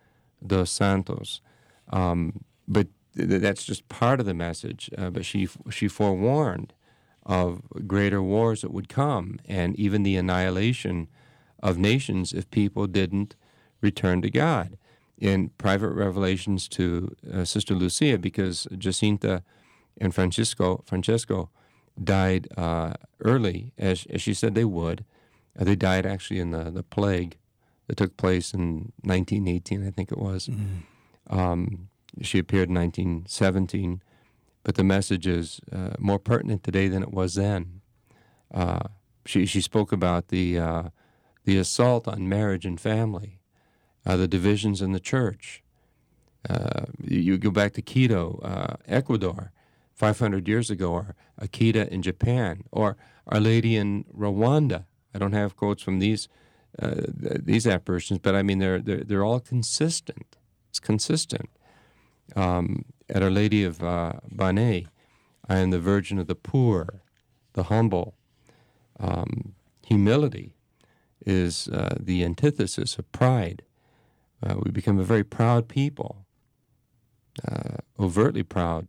[0.44, 1.40] dos Santos.
[1.90, 4.90] Um, but th- that's just part of the message.
[4.96, 6.74] Uh, but she she forewarned
[7.24, 11.08] of greater wars that would come, and even the annihilation
[11.60, 13.36] of nations if people didn't
[13.80, 14.78] return to God.
[15.18, 19.42] In private revelations to uh, Sister Lucia, because Jacinta
[20.00, 21.50] and Francisco Francesco
[22.02, 22.92] died uh,
[23.24, 25.04] early, as, as she said they would.
[25.58, 27.36] Uh, they died actually in the, the plague
[27.88, 30.48] that took place in 1918, I think it was.
[31.28, 31.88] Um,
[32.22, 34.02] she appeared in 1917,
[34.62, 37.80] but the message is uh, more pertinent today than it was then.
[38.54, 38.80] Uh,
[39.26, 40.82] she, she spoke about the, uh,
[41.48, 43.40] the assault on marriage and family,
[44.04, 45.62] uh, the divisions in the church.
[46.46, 49.50] Uh, you, go back to Quito, uh, Ecuador,
[49.94, 54.84] 500 years ago, or Akita in Japan, or Our Lady in Rwanda.
[55.14, 56.28] I don't have quotes from these
[56.82, 60.36] uh, th- these apparitions, but I mean they're they're, they're all consistent.
[60.68, 61.48] It's consistent.
[62.36, 67.00] Um, at Our Lady of uh, I am the Virgin of the poor,
[67.54, 68.16] the humble.
[69.00, 69.54] Um,
[69.86, 70.52] humility
[71.28, 73.62] is uh, the antithesis of pride.
[74.42, 76.24] Uh, we become a very proud people,
[77.46, 78.88] uh, overtly proud,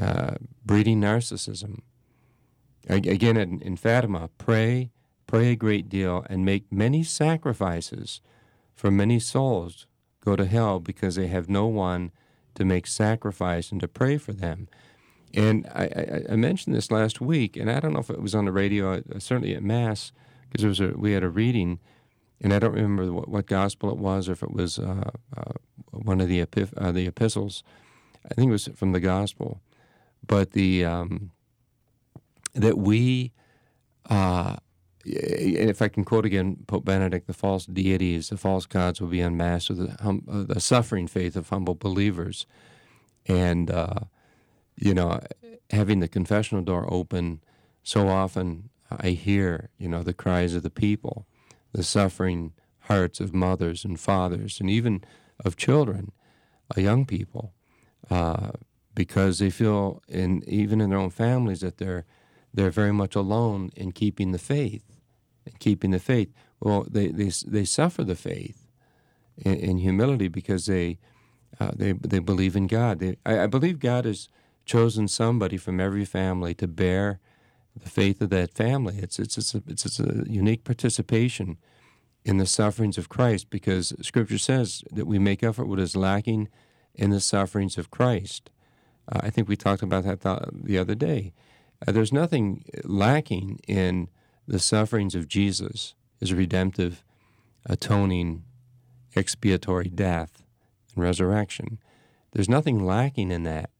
[0.00, 1.80] uh, breeding narcissism.
[2.88, 4.90] Again, in, in Fatima, pray,
[5.26, 8.20] pray a great deal, and make many sacrifices,
[8.74, 9.86] for many souls
[10.20, 12.10] go to hell because they have no one
[12.54, 14.68] to make sacrifice and to pray for them.
[15.32, 18.34] And I, I, I mentioned this last week, and I don't know if it was
[18.34, 20.12] on the radio, uh, certainly at Mass,
[20.54, 21.80] because was a, we had a reading,
[22.40, 25.52] and I don't remember what, what gospel it was, or if it was uh, uh,
[25.90, 27.64] one of the epif- uh, the epistles.
[28.30, 29.60] I think it was from the gospel,
[30.24, 31.32] but the um,
[32.54, 33.32] that we,
[34.08, 34.56] uh,
[35.04, 39.08] and if I can quote again Pope Benedict, the false deities, the false gods will
[39.08, 42.46] be unmasked with the, hum, uh, the suffering faith of humble believers,
[43.26, 44.00] and uh,
[44.76, 45.20] you know,
[45.70, 47.40] having the confessional door open,
[47.82, 51.26] so often I hear, you know, the cries of the people,
[51.72, 55.04] the suffering hearts of mothers and fathers, and even
[55.44, 56.12] of children,
[56.76, 57.52] uh, young people,
[58.10, 58.52] uh,
[58.94, 62.04] because they feel, in even in their own families, that they're
[62.52, 64.84] they're very much alone in keeping the faith,
[65.44, 66.30] in keeping the faith.
[66.60, 68.66] Well, they they they suffer the faith
[69.38, 70.98] in, in humility because they
[71.58, 72.98] uh, they they believe in God.
[73.00, 74.28] They, I, I believe God has
[74.64, 77.20] chosen somebody from every family to bear
[77.76, 78.98] the faith of that family.
[78.98, 81.58] It's it's it's a, it's, it's a unique participation
[82.24, 85.94] in the sufferings of Christ because Scripture says that we make up for what is
[85.94, 86.48] lacking
[86.94, 88.50] in the sufferings of Christ.
[89.10, 91.32] Uh, I think we talked about that the, the other day.
[91.86, 94.08] Uh, there's nothing lacking in
[94.46, 97.04] the sufferings of Jesus, his redemptive,
[97.66, 98.44] atoning,
[99.16, 100.42] expiatory death
[100.94, 101.78] and resurrection.
[102.32, 103.70] There's nothing lacking in that,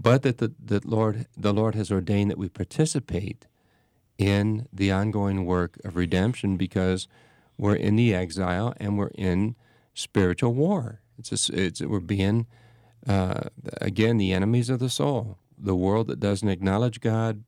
[0.00, 3.46] but that the, the Lord the Lord has ordained that we participate
[4.18, 7.08] in the ongoing work of redemption because
[7.58, 9.56] we're in the exile and we're in
[9.94, 11.00] spiritual war.
[11.18, 12.46] It's, it's we're being
[13.06, 13.48] uh,
[13.80, 17.44] again the enemies of the soul, the world that doesn't acknowledge God,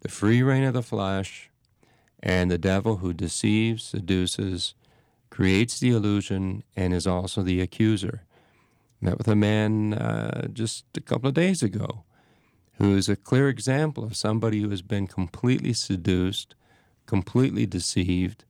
[0.00, 1.50] the free reign of the flesh,
[2.20, 4.74] and the devil who deceives, seduces,
[5.30, 8.22] creates the illusion, and is also the accuser.
[9.00, 12.04] Met with a man uh, just a couple of days ago
[12.78, 16.54] who is a clear example of somebody who has been completely seduced,
[17.06, 18.44] completely deceived,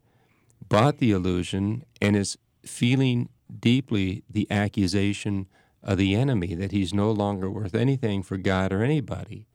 [0.68, 3.28] bought the illusion, and is feeling
[3.60, 5.46] deeply the accusation
[5.82, 9.46] of the enemy that he's no longer worth anything for God or anybody.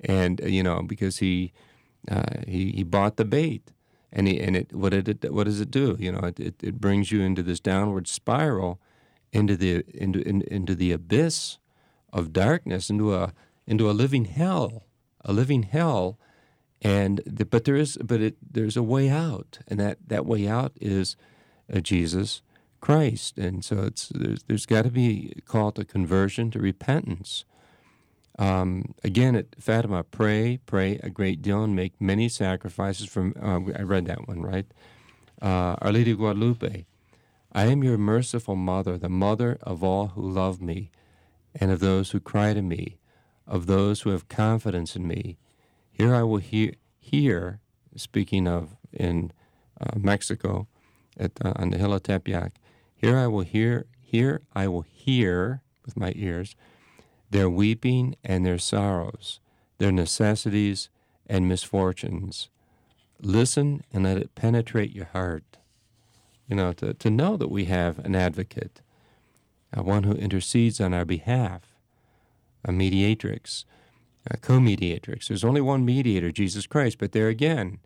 [0.00, 1.52] And, uh, you know, because he,
[2.10, 3.72] uh, he, he bought the bait.
[4.12, 5.96] And, he, and it, what, did it, what does it do?
[5.98, 8.80] You know, it, it, it brings you into this downward spiral
[9.36, 11.58] into the, into, in, into the abyss
[12.12, 13.32] of darkness, into a,
[13.66, 14.84] into a living hell,
[15.24, 16.18] a living hell.
[16.82, 20.46] And the, but there is but it, there's a way out, and that, that way
[20.46, 21.16] out is
[21.72, 22.42] uh, Jesus
[22.80, 23.38] Christ.
[23.38, 27.44] And so it's there's, there's got to be a call to conversion, to repentance.
[28.38, 33.08] Um, again, at Fatima, pray, pray a great deal, and make many sacrifices.
[33.08, 34.66] From uh, I read that one right.
[35.40, 36.84] Uh, Our Lady of Guadalupe,
[37.56, 40.90] I am your merciful mother, the mother of all who love me,
[41.54, 42.98] and of those who cry to me,
[43.46, 45.38] of those who have confidence in me.
[45.90, 47.60] Here I will hear, hear
[47.96, 49.32] speaking of in
[49.80, 50.68] uh, Mexico,
[51.18, 52.52] at uh, on the hill of Tepeyac.
[52.94, 56.56] Here I will hear, here I will hear with my ears
[57.30, 59.40] their weeping and their sorrows,
[59.78, 60.90] their necessities
[61.26, 62.50] and misfortunes.
[63.22, 65.56] Listen and let it penetrate your heart.
[66.48, 68.80] You know, to, to know that we have an advocate,
[69.76, 71.62] uh, one who intercedes on our behalf,
[72.64, 73.64] a mediatrix,
[74.30, 75.28] a co mediatrix.
[75.28, 77.78] There's only one mediator, Jesus Christ, but there again,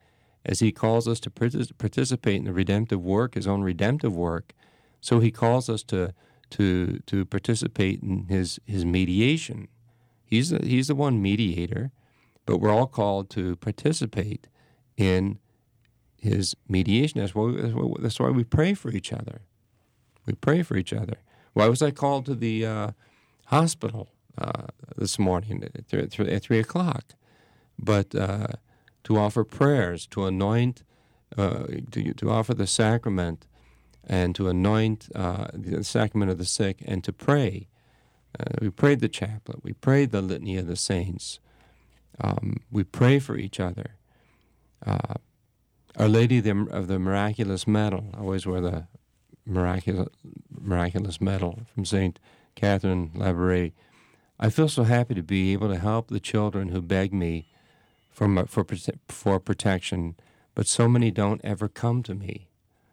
[0.44, 4.52] as he calls us to partic- participate in the redemptive work, his own redemptive work,
[5.00, 6.12] so he calls us to
[6.50, 9.68] to to participate in his his mediation.
[10.24, 11.90] He's the, he's the one mediator,
[12.46, 14.48] but we're all called to participate
[14.96, 15.38] in
[16.20, 17.20] His mediation.
[17.20, 17.52] That's why,
[18.00, 19.40] that's why, we pray for each other.
[20.26, 21.16] We pray for each other.
[21.54, 22.90] Why was I called to the uh,
[23.46, 24.66] hospital uh,
[24.96, 27.14] this morning at three, at 3 o'clock?
[27.78, 28.48] But uh,
[29.04, 30.82] to offer prayers, to anoint,
[31.36, 33.46] uh, to, to offer the sacrament,
[34.06, 37.68] and to anoint uh, the sacrament of the sick, and to pray.
[38.38, 39.64] Uh, we prayed the chaplet.
[39.64, 41.40] We prayed the litany of the saints.
[42.20, 43.96] Um, we pray for each other.
[45.96, 48.04] Our Lady of the Miraculous Medal.
[48.14, 48.86] I always wear the
[49.44, 50.08] miraculous,
[50.50, 52.18] miraculous medal from St.
[52.54, 53.72] Catherine Labouré.
[54.38, 57.48] I feel so happy to be able to help the children who beg me
[58.10, 58.64] for, for,
[59.08, 60.14] for protection,
[60.54, 62.48] but so many don't ever come to me.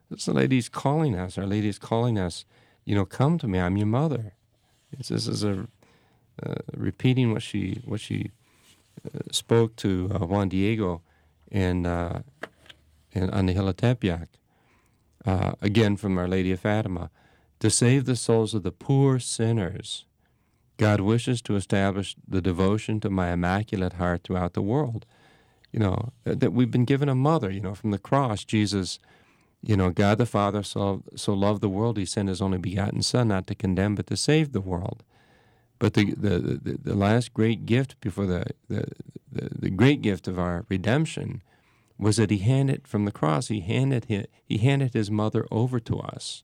[0.09, 1.37] This lady's calling us.
[1.37, 2.45] Our Lady's calling us.
[2.85, 3.59] You know, come to me.
[3.59, 4.33] I'm your mother.
[4.91, 5.67] It's, this is a
[6.41, 8.31] uh, repeating what she what she
[9.03, 11.01] uh, spoke to uh, Juan Diego
[11.51, 11.85] in,
[13.17, 14.27] in on the hill of Tepeyac.
[15.25, 17.09] Uh, again from Our Lady of Fatima,
[17.59, 20.05] to save the souls of the poor sinners.
[20.77, 25.05] God wishes to establish the devotion to my immaculate heart throughout the world.
[25.73, 28.99] You know, that we've been given a mother, you know, from the cross, Jesus,
[29.61, 33.01] you know, God the Father so, so loved the world, he sent his only begotten
[33.01, 35.03] Son, not to condemn, but to save the world.
[35.79, 38.85] But the, the, the, the last great gift before the, the,
[39.29, 41.41] the, the great gift of our redemption
[41.99, 45.79] was that he handed from the cross, he handed his, he handed his mother over
[45.79, 46.43] to us.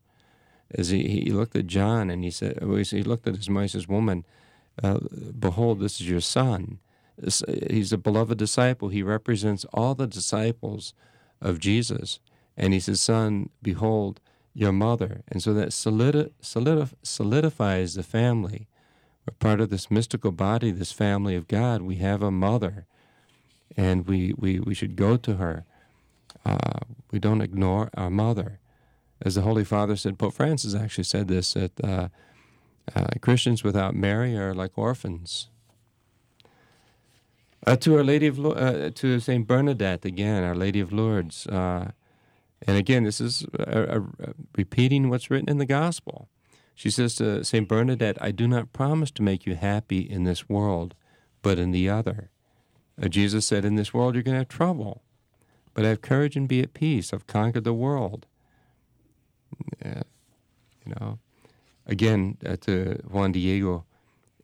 [0.71, 3.87] As he, he looked at John and he said, he looked at his mother, says,
[3.87, 4.25] Woman,
[4.81, 4.99] uh,
[5.37, 6.79] behold, this is your son.
[7.69, 8.89] He's a beloved disciple.
[8.89, 10.95] He represents all the disciples
[11.39, 12.19] of Jesus.
[12.57, 14.19] And he says, Son, behold
[14.55, 15.21] your mother.
[15.27, 18.67] And so that solidi- solidif- solidifies the family.
[19.27, 21.83] We're part of this mystical body, this family of God.
[21.83, 22.87] We have a mother
[23.75, 25.65] and we, we, we should go to her.
[26.45, 26.79] Uh,
[27.11, 28.59] we don't ignore our mother.
[29.21, 32.09] As the Holy Father said, Pope Francis actually said this that uh,
[32.93, 35.49] uh, Christians without Mary are like orphans.
[37.65, 41.91] Uh, to Our Lady of uh, to Saint Bernadette again, Our Lady of Lourdes, uh,
[42.67, 43.45] and again this is
[44.57, 46.27] repeating what's written in the Gospel.
[46.75, 50.49] She says to Saint Bernadette, "I do not promise to make you happy in this
[50.49, 50.93] world,
[51.41, 52.31] but in the other."
[53.01, 55.03] Uh, Jesus said, In this world you're going to have trouble,
[55.73, 57.13] but have courage and be at peace.
[57.13, 58.25] I've conquered the world.
[59.83, 60.01] Uh,
[60.85, 61.19] you know,
[61.85, 63.85] again, uh, to Juan Diego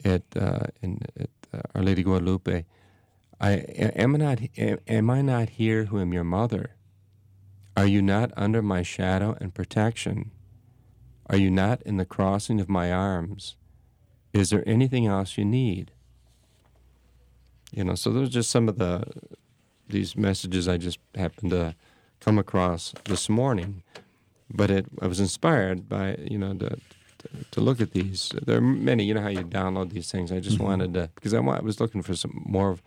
[0.03, 2.65] at, uh, in, at uh, Our Lady Guadalupe,
[3.41, 4.39] I, am, I not,
[4.87, 6.75] am I not here who am your mother?
[7.77, 10.31] Are you not under my shadow and protection?
[11.27, 13.55] Are you not in the crossing of my arms?
[14.33, 15.91] Is there anything else you need?
[17.71, 19.03] You know, so those are just some of the
[19.87, 21.75] these messages I just happened to
[22.19, 23.83] come across this morning.
[24.51, 26.77] But it, I was inspired by you know to,
[27.51, 28.31] to look at these.
[28.45, 29.03] There are many.
[29.03, 30.31] You know how you download these things.
[30.31, 30.65] I just mm-hmm.
[30.65, 32.81] wanted to because I, I was looking for some more of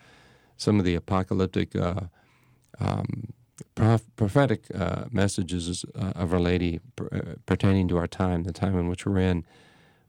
[0.56, 2.02] some of the apocalyptic, uh,
[2.78, 3.32] um,
[4.16, 8.78] prophetic uh, messages uh, of Our Lady per, uh, pertaining to our time, the time
[8.78, 9.44] in which we're in.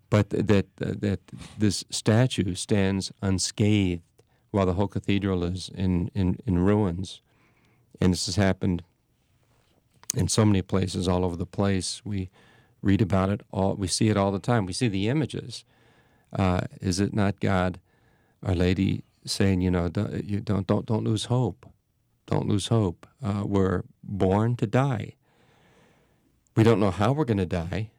[0.10, 1.20] But that that
[1.58, 4.04] this statue stands unscathed
[4.54, 7.22] while the whole cathedral is in, in, in ruins.
[8.00, 8.84] And this has happened
[10.16, 12.04] in so many places all over the place.
[12.06, 12.30] We
[12.84, 14.68] read about it all, we see it all the time.
[14.68, 15.66] We see the images.
[16.32, 17.80] Uh, is it not God,
[18.44, 21.66] Our Lady, saying, you know, don't, you don't, don't, don't lose hope.
[22.28, 23.08] Don't lose hope.
[23.24, 25.16] Uh, we're born to die.
[26.56, 27.90] We don't know how we're going to die.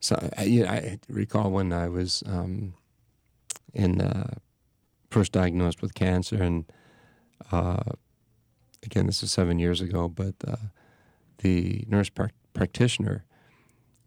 [0.00, 2.74] So I, you know, I recall when I was um,
[3.72, 4.34] in uh,
[5.10, 6.64] first diagnosed with cancer, and
[7.50, 7.82] uh,
[8.84, 10.56] again, this is seven years ago, but uh,
[11.38, 13.24] the nurse pra- practitioner,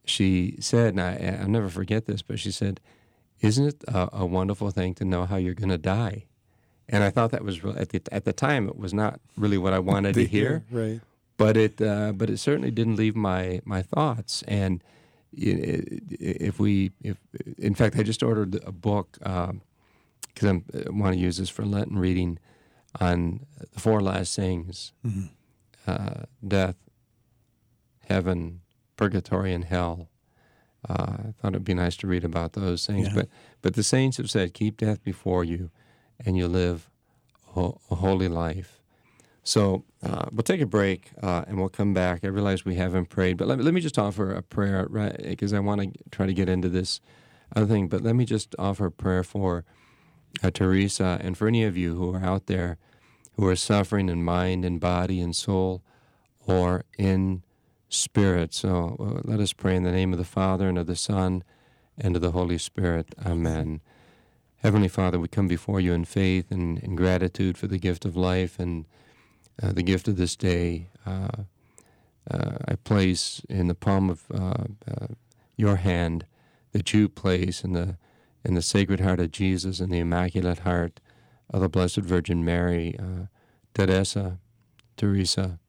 [0.05, 2.79] she said, and I, I'll never forget this, but she said,
[3.39, 6.25] Isn't it a, a wonderful thing to know how you're going to die?
[6.89, 9.73] And I thought that was at the at the time it was not really what
[9.73, 10.99] I wanted to hear, right?
[11.37, 14.43] But it uh, but it certainly didn't leave my my thoughts.
[14.47, 14.83] And
[15.31, 17.17] if we if
[17.57, 19.61] in fact I just ordered a book um,
[20.27, 22.39] because I want to use this for Lenten reading
[22.99, 25.25] on the four last things mm-hmm.
[25.87, 26.75] uh, death,
[28.07, 28.61] heaven,
[28.97, 30.09] purgatory, and hell.
[30.87, 33.07] Uh, I thought it'd be nice to read about those things.
[33.07, 33.13] Yeah.
[33.15, 33.29] But,
[33.61, 35.69] but the saints have said, keep death before you,
[36.25, 36.89] and you live
[37.55, 38.81] a, a holy life.
[39.43, 42.23] So uh, we'll take a break uh, and we'll come back.
[42.23, 45.51] I realize we haven't prayed, but let me, let me just offer a prayer because
[45.51, 46.99] right, I want to try to get into this
[47.55, 47.87] other thing.
[47.87, 49.65] But let me just offer a prayer for
[50.43, 52.77] uh, Teresa, and for any of you who are out there
[53.35, 55.81] who are suffering in mind and body and soul
[56.45, 57.43] or in
[57.89, 58.53] spirit.
[58.53, 61.43] So uh, let us pray in the name of the Father and of the Son
[61.97, 63.13] and of the Holy Spirit.
[63.25, 63.81] Amen.
[64.57, 68.15] Heavenly Father, we come before you in faith and in gratitude for the gift of
[68.15, 68.85] life and
[69.61, 70.87] uh, the gift of this day.
[71.05, 71.29] Uh,
[72.29, 75.07] uh I place in the palm of uh, uh,
[75.57, 76.25] your hand
[76.73, 77.97] that you place in the
[78.43, 80.99] in the Sacred Heart of Jesus and the Immaculate Heart
[81.49, 82.97] of the Blessed Virgin Mary,
[83.73, 84.39] Teresa,
[84.97, 85.59] Teresa,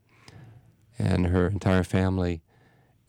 [0.99, 2.43] and her entire family,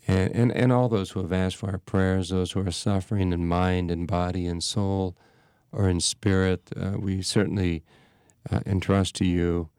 [0.07, 3.31] and, and, and all those who have asked for our prayers, those who are suffering
[3.31, 5.15] in mind and body and soul
[5.71, 6.69] or in spirit.
[6.75, 7.83] Uh, we certainly
[8.51, 9.69] uh, entrust to you,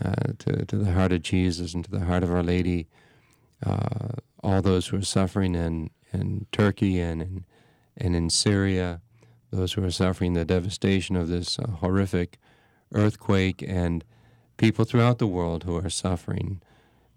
[0.00, 2.88] uh, to, to the heart of Jesus and to the heart of Our Lady,
[3.64, 4.10] uh,
[4.42, 7.44] all those who are suffering in, in Turkey and in,
[7.96, 9.00] and in Syria,
[9.52, 12.38] those who are suffering the devastation of this uh, horrific
[12.92, 14.04] earthquake, and
[14.56, 16.60] people throughout the world who are suffering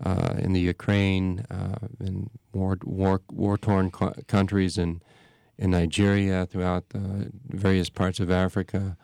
[0.03, 5.01] uh, in the Ukraine, uh, in war, war, war-torn co- countries in,
[5.57, 6.83] in Nigeria, throughout
[7.47, 8.97] various parts of Africa,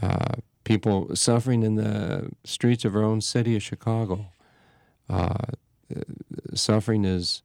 [0.00, 0.34] uh,
[0.64, 4.26] people suffering in the streets of our own city of Chicago.
[5.08, 5.46] Uh,
[6.54, 7.42] suffering is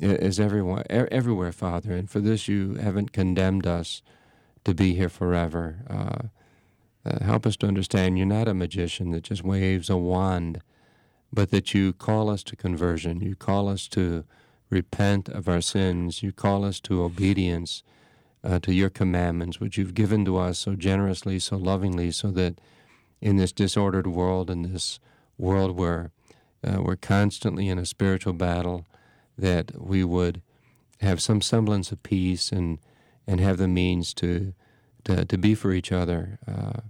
[0.00, 4.00] is everywhere, everywhere, Father, and for this you haven't condemned us
[4.68, 5.78] to be here forever.
[5.88, 10.60] Uh, uh, help us to understand you're not a magician that just waves a wand
[11.32, 13.20] but that you call us to conversion.
[13.20, 14.24] You call us to
[14.70, 16.22] repent of our sins.
[16.22, 17.82] You call us to obedience
[18.42, 22.58] uh, to your commandments, which you've given to us so generously, so lovingly, so that
[23.20, 25.00] in this disordered world, in this
[25.36, 26.12] world where
[26.64, 28.86] uh, we're constantly in a spiritual battle,
[29.36, 30.40] that we would
[31.00, 32.78] have some semblance of peace and
[33.28, 34.54] and have the means to
[35.04, 36.80] to, to be for each other, uh,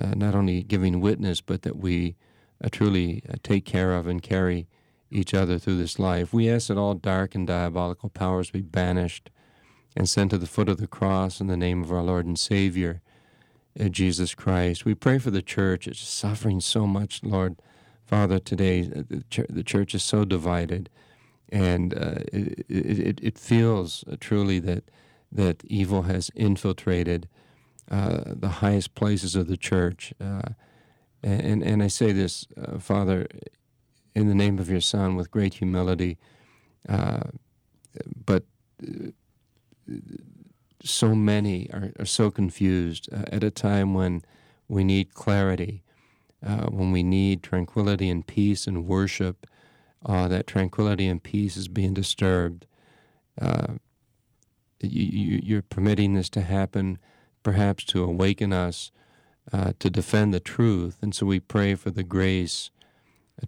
[0.00, 2.14] uh not only giving witness, but that we
[2.62, 4.68] uh, truly uh, take care of and carry
[5.10, 6.32] each other through this life.
[6.32, 9.30] We ask that all dark and diabolical powers be banished
[9.96, 12.38] and sent to the foot of the cross in the name of our Lord and
[12.38, 13.02] Savior,
[13.78, 14.84] uh, Jesus Christ.
[14.84, 15.86] We pray for the church.
[15.86, 17.56] It's suffering so much, Lord.
[18.06, 20.90] Father, today the, ch- the church is so divided,
[21.50, 24.84] and uh, it, it, it, feels truly that
[25.32, 27.28] that evil has infiltrated
[27.90, 30.14] uh, the highest places of the church.
[30.20, 30.50] Uh,
[31.22, 33.26] and, and I say this, uh, Father,
[34.14, 36.18] in the name of your Son with great humility,
[36.88, 37.30] uh,
[38.26, 38.44] but
[38.82, 39.10] uh,
[40.82, 44.22] so many are, are so confused uh, at a time when
[44.68, 45.82] we need clarity,
[46.70, 49.46] when we need tranquility and peace and worship.
[50.04, 52.66] That tranquility and peace is being disturbed.
[54.82, 56.98] You, you're permitting this to happen,
[57.42, 58.90] perhaps to awaken us
[59.52, 60.98] uh, to defend the truth.
[61.02, 62.70] And so we pray for the grace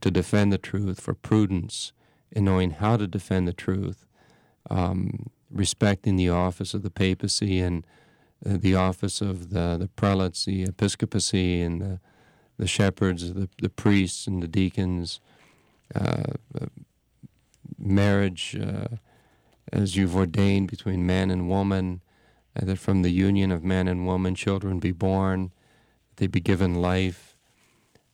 [0.01, 1.93] to defend the truth, for prudence
[2.32, 4.07] in knowing how to defend the truth,
[4.70, 7.87] um, respecting the office of the papacy and
[8.45, 12.01] uh, the office of the, the prelates, the episcopacy, and the,
[12.59, 15.20] the shepherds, the, the priests, and the deacons.
[15.95, 16.32] Uh,
[17.78, 18.97] marriage uh,
[19.75, 22.01] as you've ordained between man and woman,
[22.55, 25.51] that from the union of man and woman children be born,
[26.16, 27.37] they be given life.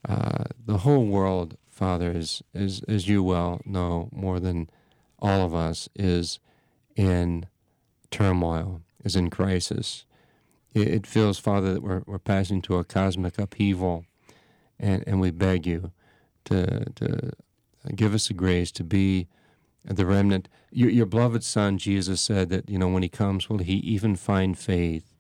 [0.09, 4.71] Uh, the whole world, Father, is, is, as you well know more than
[5.19, 6.41] all of us, is
[6.97, 7.47] in
[8.11, 10.07] turmoil, is in crisis.
[10.73, 14.07] It, it feels, Father, that we're, we're passing to a cosmic upheaval,
[14.79, 15.93] and, and we beg you
[16.47, 17.33] to, to
[17.95, 19.29] give us the grace to be
[19.85, 20.49] the remnant.
[20.71, 24.17] Your, your beloved Son, Jesus, said that, you know, when he comes, will he even
[24.17, 25.11] find faith?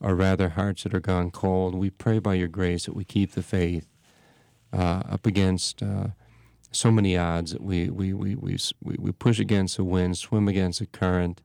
[0.00, 1.74] or rather hearts that are gone cold.
[1.74, 3.86] We pray by your grace that we keep the faith
[4.72, 6.08] uh, up against uh,
[6.70, 10.80] so many odds that we, we, we, we, we push against the wind, swim against
[10.80, 11.40] the current,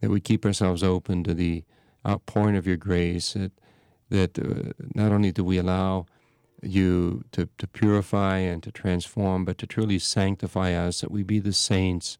[0.00, 1.64] that we keep ourselves open to the
[2.06, 3.52] outpouring of your grace, that,
[4.10, 6.06] that uh, not only do we allow
[6.62, 11.38] you to, to purify and to transform, but to truly sanctify us, that we be
[11.38, 12.18] the saints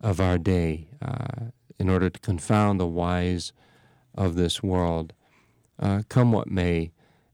[0.00, 1.46] of our day uh,
[1.78, 3.52] in order to confound the wise
[4.14, 5.12] of this world.
[5.78, 6.92] Uh, come what may,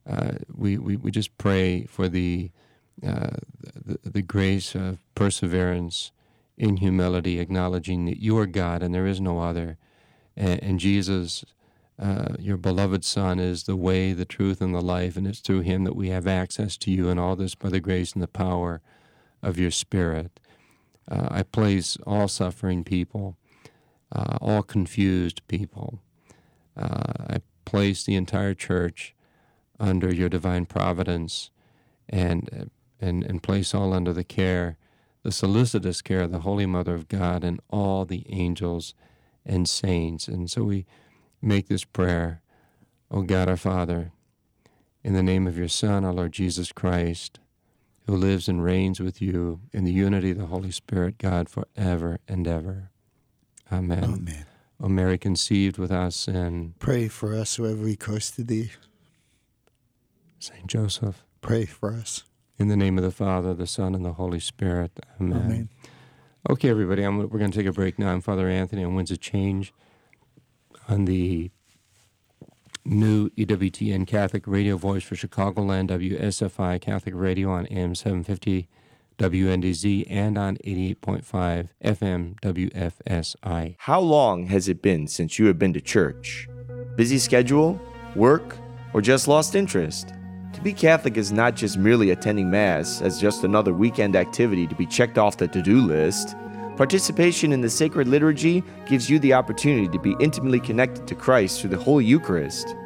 [0.09, 2.51] uh, we, we, we just pray for the,
[3.05, 3.31] uh,
[3.85, 6.13] the, the, grace of perseverance
[6.57, 9.79] in humility, acknowledging that you are God and there is no other.
[10.37, 11.45] And, and Jesus,
[11.99, 15.61] uh, your beloved Son, is the way, the truth, and the life, and it's through
[15.61, 18.29] him that we have access to you, and all this by the grace and the
[18.29, 18.83] power
[19.43, 20.39] of your Spirit.
[21.11, 23.37] Uh, I place all suffering people,
[24.13, 26.01] uh, all confused people,
[26.77, 29.15] uh, I place the entire church
[29.81, 31.51] under your divine providence
[32.09, 32.71] and,
[33.01, 34.77] and, and place all under the care,
[35.23, 38.95] the solicitous care of the Holy Mother of God and all the angels
[39.45, 40.29] and saints.
[40.29, 40.87] And so we
[41.47, 42.43] make this prayer,
[43.11, 44.13] O God our Father,
[45.05, 47.39] in the name of your Son, our Lord Jesus Christ,
[48.07, 52.19] who lives and reigns with you in the unity of the Holy Spirit, God, forever
[52.29, 52.91] and ever.
[53.73, 54.05] Amen.
[54.05, 54.47] Amen.
[54.81, 58.73] O Mary, conceived without sin, Pray for us who have recourse to thee.
[60.39, 62.25] Saint Joseph, Pray for us.
[62.59, 64.93] in the name of the Father, the Son, and the Holy Spirit.
[65.21, 65.39] Amen.
[65.39, 65.69] Amen.
[66.51, 68.13] Okay, everybody, I'm, we're going to take a break now.
[68.13, 69.73] I'm Father Anthony on Winds of Change
[70.89, 71.51] on the
[72.85, 78.69] new EWTN Catholic radio voice for Chicagoland, WSFI Catholic Radio on AM 750
[79.19, 83.77] WNDZ and on 88.5 FM WFSI.
[83.79, 86.49] How long has it been since you have been to church?
[86.97, 87.81] Busy schedule?
[88.15, 88.57] Work?
[88.93, 90.13] Or just lost interest?
[90.53, 94.75] To be Catholic is not just merely attending Mass as just another weekend activity to
[94.75, 96.35] be checked off the to do list.
[96.77, 101.59] Participation in the sacred liturgy gives you the opportunity to be intimately connected to Christ
[101.59, 102.77] through the Holy Eucharist.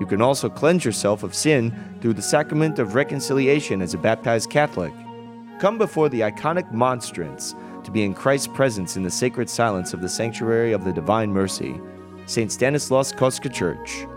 [0.00, 4.50] You can also cleanse yourself of sin through the sacrament of reconciliation as a baptized
[4.50, 4.92] Catholic.
[5.60, 10.00] Come before the iconic monstrance to be in Christ's presence in the sacred silence of
[10.00, 11.80] the sanctuary of the Divine Mercy.
[12.26, 12.50] St.
[12.50, 14.08] Stanislaus Kostka Church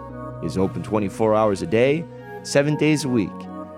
[0.43, 2.03] is open 24 hours a day,
[2.41, 3.29] 7 days a week.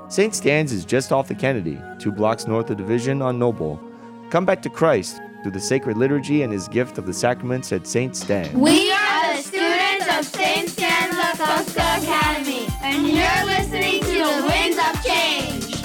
[0.07, 0.33] St.
[0.33, 3.81] Stan's is just off the Kennedy, two blocks north of Division on Noble.
[4.29, 7.87] Come back to Christ through the sacred liturgy and his gift of the sacraments at
[7.87, 8.15] St.
[8.15, 8.59] Stan.
[8.59, 10.69] We are the students of St.
[10.69, 15.75] Stanislaus Kostka Academy, and you're listening to the Winds of Change.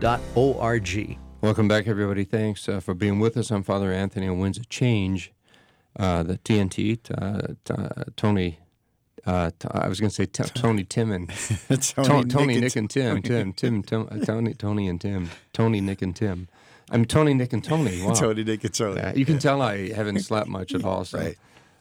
[0.00, 1.18] ststandschicago.org.
[1.42, 2.24] Welcome back, everybody.
[2.24, 3.50] Thanks uh, for being with us.
[3.50, 5.32] I'm Father Anthony on Winds of Change.
[5.98, 8.58] Uh, the TNT, uh, t- uh, Tony,
[9.26, 11.26] uh, t- I was going to say t- Tony Timon.
[11.26, 13.20] Tony, Tony, Nick, and Tim.
[13.22, 15.30] Tim, Tim, Tim, uh, Tony, Tony, and Tim.
[15.52, 16.48] Tony, Nick, and Tim.
[16.90, 18.02] I'm Tony, Nick, and Tony.
[18.06, 18.14] Wow.
[18.14, 19.00] Tony, Nick, and Tony.
[19.00, 21.04] Yeah, you can tell I haven't slept much at all.
[21.04, 21.36] So, Right.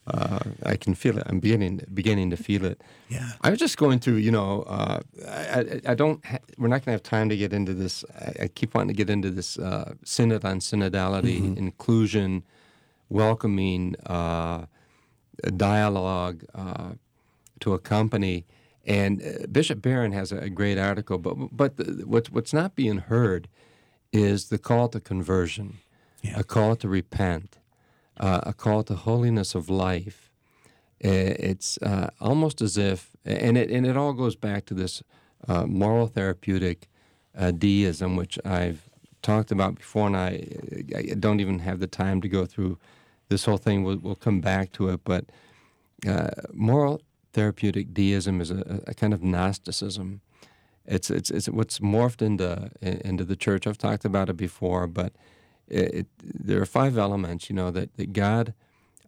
[0.10, 1.24] Uh, I can feel it.
[1.28, 2.82] I'm beginning beginning to feel it.
[3.10, 3.32] Yeah.
[3.42, 4.16] I was just going through.
[4.16, 6.24] You know, uh, I, I, don't.
[6.26, 8.04] Ha- we're not going to have time to get into this.
[8.20, 12.44] I, I keep wanting to get into this uh, synod on synodality, inclusion,
[13.10, 14.66] welcoming, uh,
[15.56, 16.92] dialogue uh,
[17.60, 18.46] to accompany.
[18.86, 22.98] And uh, Bishop Barron has a, great article, but but the, what's what's not being
[22.98, 23.48] heard
[24.12, 25.78] is the call to conversion,
[26.36, 27.59] a call to repent,
[28.20, 30.32] uh, a call to holiness of life.
[31.00, 35.02] It's uh, almost as if, and it and it all goes back to this
[35.48, 36.90] uh, moral therapeutic
[37.38, 38.90] uh, deism, which I've
[39.22, 40.46] talked about before, and I,
[40.96, 42.78] I don't even have the time to go through
[43.30, 43.84] this whole thing.
[43.84, 45.26] We'll, we'll come back to it, but
[46.08, 47.02] uh, moral
[47.32, 50.22] therapeutic deism is a, a kind of Gnosticism.
[50.86, 53.68] It's, it's, it's what's morphed into into the church.
[53.68, 55.14] I've talked about it before, but
[55.70, 57.50] it, it, there are five elements.
[57.50, 58.54] You know that, that God,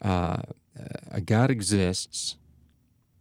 [0.01, 0.37] uh,
[0.79, 2.37] uh, God exists,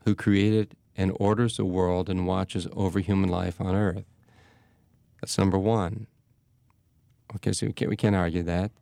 [0.04, 4.04] who created and orders the world and watches over human life on earth.
[5.20, 6.06] That's number one.
[7.36, 8.72] Okay, so we can't, we can't argue that.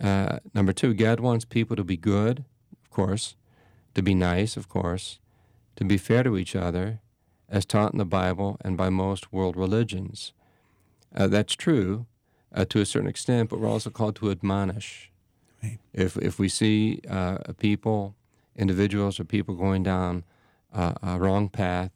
[0.00, 2.44] Uh, number two, God wants people to be good,
[2.82, 3.36] of course,
[3.94, 5.18] to be nice, of course,
[5.76, 7.00] to be fair to each other,
[7.48, 10.32] as taught in the Bible and by most world religions.
[11.14, 12.06] Uh, that's true
[12.54, 15.10] uh, to a certain extent, but we're also called to admonish.
[15.62, 15.78] Right.
[15.92, 18.14] If, if we see uh, people,
[18.56, 20.24] individuals or people going down
[20.72, 21.90] uh, a wrong path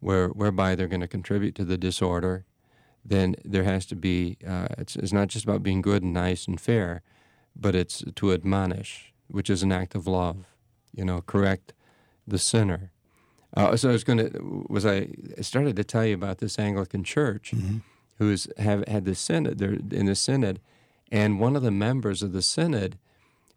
[0.00, 2.44] where, whereby they're going to contribute to the disorder,
[3.04, 6.46] then there has to be, uh, it's, it's not just about being good and nice
[6.46, 7.02] and fair,
[7.54, 10.36] but it's to admonish, which is an act of love,
[10.92, 11.72] you know, correct
[12.26, 12.90] the sinner.
[13.56, 16.58] Uh, so I was going to, was I I started to tell you about this
[16.58, 17.54] Anglican church
[18.18, 20.60] who's have had the synod, they're in the synod,
[21.12, 22.98] and one of the members of the synod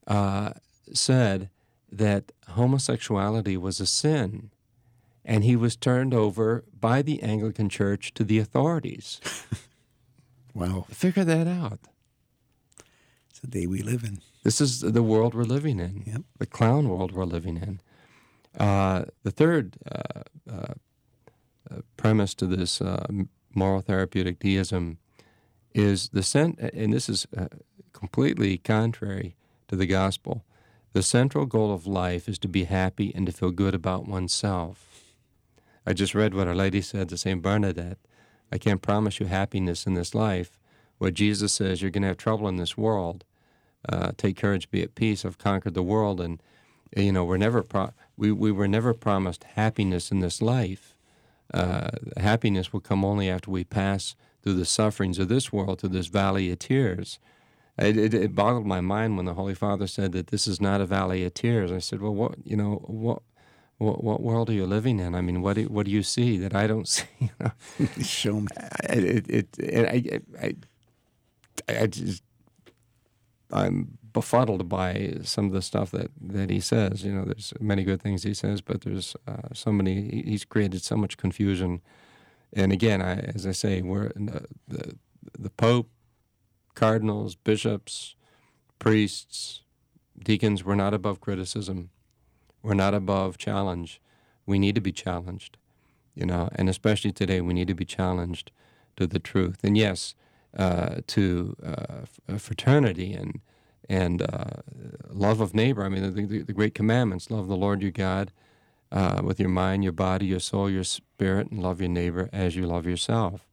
[0.07, 0.51] uh,
[0.93, 1.49] said
[1.91, 4.51] that homosexuality was a sin
[5.26, 9.20] and he was turned over by the Anglican Church to the authorities.
[10.55, 10.88] Wow.
[10.89, 11.80] Figure that out.
[13.30, 14.20] It's the day we live in.
[14.43, 16.22] This is the world we're living in, Yep.
[16.39, 17.80] the clown world we're living in.
[18.60, 20.74] Uh, the third uh, uh,
[21.70, 23.05] uh, premise to this uh,
[23.54, 24.97] moral therapeutic deism
[25.74, 27.47] is the cent, and this is uh,
[27.93, 29.36] completely contrary
[29.68, 30.43] to the gospel.
[30.93, 35.14] The central goal of life is to be happy and to feel good about oneself.
[35.86, 38.00] I just read what Our Lady said to Saint Bernadette.
[38.52, 40.58] I can't promise you happiness in this life.
[40.97, 43.24] What Jesus says, you're going to have trouble in this world
[43.88, 45.24] uh, take courage, be at peace.
[45.24, 46.41] I've conquered the world, and
[46.95, 50.95] you know we're never pro- we we were never promised happiness in this life.
[51.54, 55.89] Uh, happiness will come only after we pass through the sufferings of this world, through
[55.89, 57.20] this valley of tears.
[57.78, 60.82] It, it, it boggled my mind when the Holy Father said that this is not
[60.82, 61.72] a valley of tears.
[61.72, 63.22] I said, well, what you know what.
[63.78, 65.16] What, what world are you living in?
[65.16, 67.06] I mean, what do, what do you see that I don't see?
[67.20, 67.52] You know?
[68.04, 68.47] Show me.
[68.89, 70.56] it, it, it, I, I,
[71.70, 72.22] I, I just,
[73.54, 77.03] I'm befuddled by some of the stuff that, that he says.
[77.03, 80.24] You know, there's many good things he says, but there's uh, so many.
[80.26, 81.82] He's created so much confusion.
[82.53, 84.95] And again, I, as I say, we're the, the
[85.38, 85.89] the Pope,
[86.76, 88.16] cardinals, bishops,
[88.80, 89.62] priests,
[90.24, 90.64] deacons.
[90.64, 91.89] We're not above criticism.
[92.64, 94.01] We're not above challenge.
[94.45, 95.57] We need to be challenged,
[96.16, 98.51] you know, and especially today, we need to be challenged
[98.97, 99.60] to the truth.
[99.64, 100.16] And yes,
[100.57, 103.41] uh, to uh, f- fraternity and
[103.89, 104.61] and uh,
[105.09, 105.83] love of neighbor.
[105.83, 108.31] I mean, the, the, the great commandments: love the Lord your God
[108.91, 112.55] uh, with your mind, your body, your soul, your spirit, and love your neighbor as
[112.55, 113.47] you love yourself.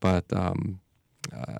[0.00, 0.80] But um,
[1.34, 1.58] uh,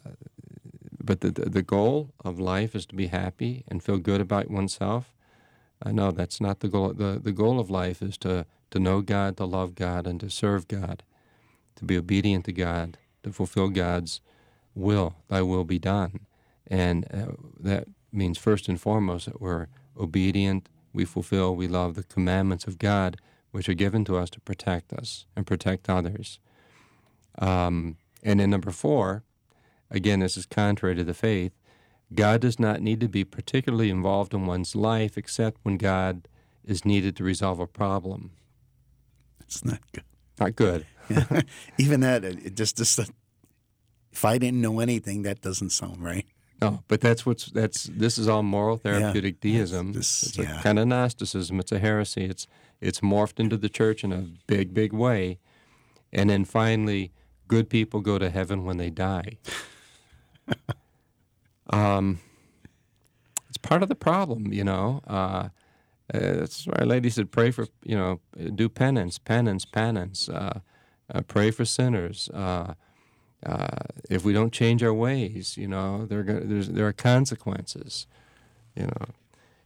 [1.04, 5.12] but the, the goal of life is to be happy and feel good about oneself.
[5.84, 6.94] Uh, no, that's not the goal.
[6.94, 10.30] The, the goal of life is to, to know God, to love God, and to
[10.30, 11.02] serve God,
[11.76, 14.22] to be obedient to God, to fulfill God's
[14.74, 15.16] will.
[15.28, 16.20] Thy will be done.
[16.66, 22.04] And uh, that means, first and foremost, that we're obedient, we fulfill, we love the
[22.04, 26.38] commandments of God, which are given to us to protect us and protect others.
[27.38, 29.24] Um, and then number four,
[29.90, 31.52] again, this is contrary to the faith.
[32.14, 36.28] God does not need to be particularly involved in one's life except when God
[36.64, 38.30] is needed to resolve a problem.
[39.40, 40.04] It's not good.
[40.40, 40.86] Not good.
[41.78, 43.00] Even that, just just.
[44.10, 46.26] If I didn't know anything, that doesn't sound right.
[46.62, 49.92] No, but that's what's that's this is all moral therapeutic deism.
[49.92, 50.60] this- it's yeah.
[50.60, 51.60] a kind of Gnosticism.
[51.60, 52.24] It's a heresy.
[52.24, 52.46] It's
[52.80, 55.38] it's morphed into the church in a big, big way,
[56.12, 57.12] and then finally,
[57.48, 59.38] good people go to heaven when they die.
[61.70, 62.20] um,
[63.48, 65.00] it's part of the problem, you know.
[65.06, 65.48] Uh,
[66.12, 68.20] uh, that's why our lady said, pray for, you know,
[68.54, 70.28] do penance, penance, penance.
[70.28, 70.60] Uh,
[71.12, 72.28] uh, pray for sinners.
[73.44, 73.66] Uh,
[74.08, 78.06] if we don't change our ways, you know, there are, there are consequences.
[78.74, 79.06] You know,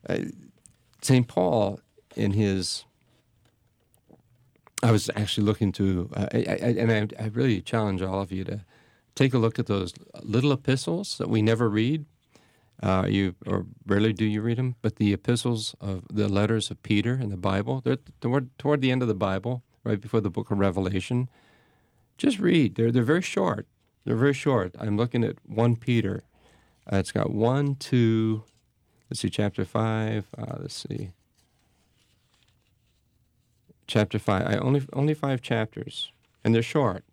[0.08, 0.18] uh,
[1.00, 1.28] St.
[1.28, 1.80] Paul,
[2.16, 2.84] in his,
[4.82, 8.32] I was actually looking to, uh, I, I, and I, I really challenge all of
[8.32, 8.64] you to
[9.14, 12.04] take a look at those little epistles that we never read.
[12.80, 16.80] Uh, you or rarely do you read them, but the epistles of the letters of
[16.84, 20.30] Peter in the Bible, they're toward toward the end of the Bible, right before the
[20.30, 21.28] book of Revelation.
[22.18, 22.74] Just read.
[22.74, 23.66] They're they're very short.
[24.04, 24.74] They're very short.
[24.78, 26.22] I'm looking at one Peter.
[26.90, 28.42] Uh, it's got one, two.
[29.08, 30.26] Let's see, chapter five.
[30.36, 31.12] Uh, let's see.
[33.86, 34.46] Chapter five.
[34.46, 36.12] I only only five chapters,
[36.44, 37.04] and they're short.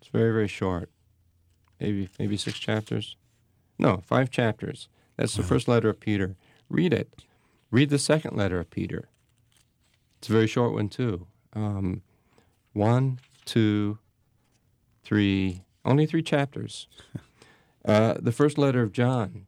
[0.00, 0.90] It's very very short.
[1.80, 3.16] Maybe maybe six chapters.
[3.78, 4.88] No, five chapters.
[5.16, 6.36] That's the first letter of Peter.
[6.68, 7.24] Read it.
[7.70, 9.08] Read the second letter of Peter.
[10.18, 11.26] It's a very short one too.
[11.54, 12.02] Um,
[12.72, 13.18] one,
[13.48, 13.98] two,
[15.02, 15.64] three.
[15.84, 16.86] Only three chapters.
[17.84, 19.46] Uh, the first letter of John.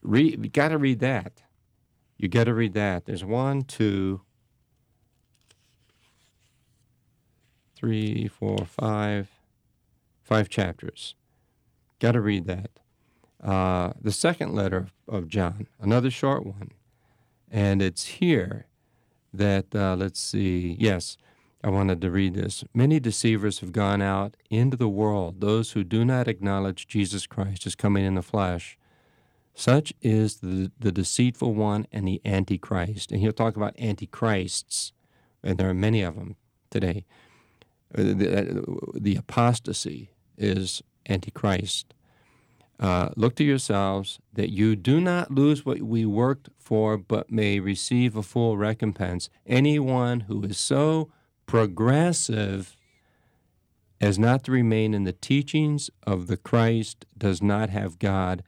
[0.00, 0.42] Read.
[0.42, 1.42] You got to read that.
[2.16, 3.04] You got to read that.
[3.04, 4.22] There's one, two,
[7.74, 9.28] three, four, five,
[10.22, 11.14] five chapters.
[11.98, 12.70] Got to read that.
[13.42, 16.70] Uh, the second letter of, of John, another short one,
[17.50, 18.68] and it's here
[19.34, 20.76] that uh, let's see.
[20.80, 21.18] Yes,
[21.64, 22.62] I wanted to read this.
[22.74, 27.66] Many deceivers have gone out into the world, those who do not acknowledge Jesus Christ
[27.66, 28.76] as coming in the flesh.
[29.54, 33.10] Such is the, the deceitful one and the antichrist.
[33.10, 34.92] And he'll talk about antichrists,
[35.42, 36.36] and there are many of them
[36.68, 37.06] today.
[37.96, 41.94] Uh, The, the apostasy is antichrist.
[42.78, 47.58] Uh, look to yourselves that you do not lose what we worked for, but may
[47.58, 49.30] receive a full recompense.
[49.46, 51.08] Anyone who is so
[51.46, 52.76] progressive
[54.00, 58.42] as not to remain in the teachings of the Christ does not have God.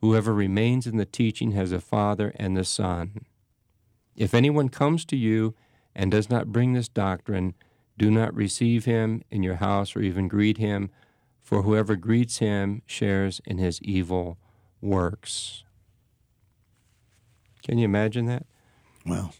[0.00, 3.24] Whoever remains in the teaching has a Father and the Son.
[4.16, 5.54] If anyone comes to you
[5.94, 7.54] and does not bring this doctrine,
[7.96, 10.90] do not receive him in your house or even greet him,
[11.40, 14.38] for whoever greets him shares in his evil
[14.80, 15.64] works.
[17.62, 18.44] Can you imagine that?
[19.06, 19.32] Well,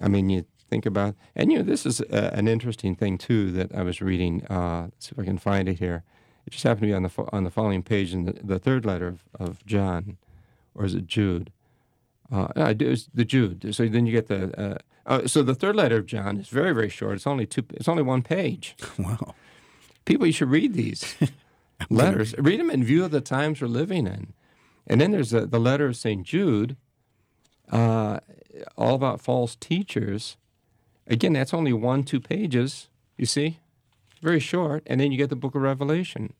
[0.00, 3.50] I mean, you think about, and you know, this is uh, an interesting thing too
[3.52, 4.44] that I was reading.
[4.46, 6.02] Uh, see if I can find it here.
[6.46, 8.58] It just happened to be on the fo- on the following page in the, the
[8.58, 10.16] third letter of, of John,
[10.74, 11.50] or is it Jude?
[12.30, 13.74] Uh, no, it was the Jude.
[13.74, 14.60] So then you get the.
[14.60, 17.14] Uh, uh, so the third letter of John is very very short.
[17.14, 17.64] It's only two.
[17.74, 18.76] It's only one page.
[18.98, 19.34] wow.
[20.04, 21.16] People, you should read these
[21.90, 22.34] letters.
[22.38, 24.32] Read them in view of the times we're living in.
[24.86, 26.24] And then there's the, the letter of St.
[26.24, 26.76] Jude,
[27.72, 28.20] uh,
[28.76, 30.36] all about false teachers.
[31.06, 33.58] Again, that's only one, two pages, you see?
[34.22, 34.82] Very short.
[34.86, 36.32] And then you get the book of Revelation.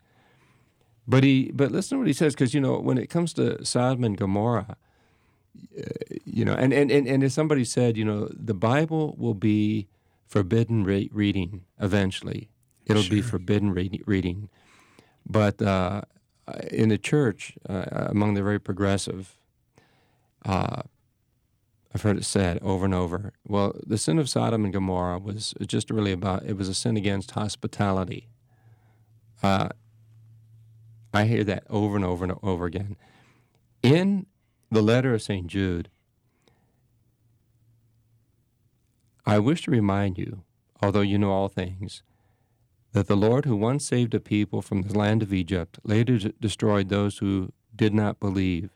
[1.07, 3.65] But he, but listen to what he says, because you know when it comes to
[3.65, 4.77] Sodom and Gomorrah,
[5.79, 5.83] uh,
[6.25, 9.87] you know, and, and, and, and as somebody said, you know, the Bible will be
[10.27, 12.51] forbidden re- reading eventually.
[12.87, 14.49] It'll be forbidden re- reading.
[15.25, 16.03] But uh,
[16.71, 19.37] in the church, uh, among the very progressive,
[20.45, 20.83] uh,
[21.97, 23.33] I've heard it said over and over.
[23.49, 26.95] Well, the sin of Sodom and Gomorrah was just really about it was a sin
[26.95, 28.29] against hospitality.
[29.43, 29.71] Uh,
[31.15, 32.99] I hear that over and over and over again.
[33.83, 34.27] In
[34.71, 35.47] the letter of St.
[35.47, 35.89] Jude,
[39.25, 40.43] I wish to remind you,
[40.83, 42.03] although you know all things,
[42.93, 46.91] that the Lord who once saved a people from the land of Egypt later destroyed
[46.91, 48.76] those who did not believe.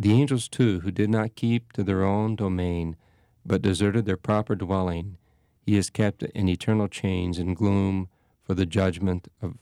[0.00, 2.96] The angels, too, who did not keep to their own domain,
[3.44, 5.18] but deserted their proper dwelling,
[5.66, 8.08] he has kept in eternal chains and gloom
[8.42, 9.58] for the judgment of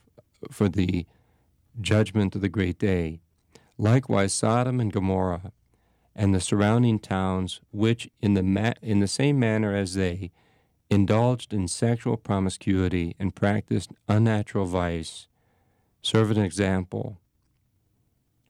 [0.49, 1.05] for the
[1.81, 3.19] judgment of the great day.
[3.77, 5.51] Likewise, Sodom and Gomorrah,
[6.15, 10.31] and the surrounding towns, which in the ma- in the same manner as they
[10.89, 15.27] indulged in sexual promiscuity and practiced unnatural vice,
[16.01, 17.17] serve an example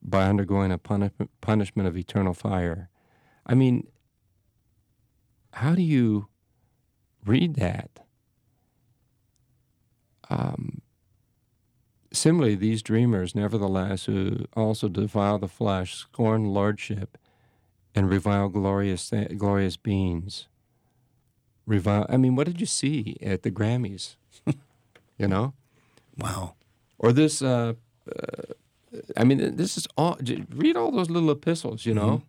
[0.01, 2.89] by undergoing a puni- punishment of eternal fire.
[3.45, 3.87] I mean,
[5.53, 6.27] how do you
[7.25, 7.89] read that?
[10.29, 10.81] Um,
[12.13, 17.17] similarly, these dreamers, nevertheless, who also defile the flesh, scorn lordship,
[17.95, 20.47] and revile glorious glorious beings.
[21.65, 22.05] Revile.
[22.09, 24.15] I mean, what did you see at the Grammys?
[25.17, 25.53] you know,
[26.17, 26.55] Wow.
[26.97, 27.41] or this.
[27.41, 27.73] Uh,
[28.07, 28.53] uh,
[29.15, 30.17] I mean, this is all.
[30.49, 31.85] Read all those little epistles.
[31.85, 32.23] You know.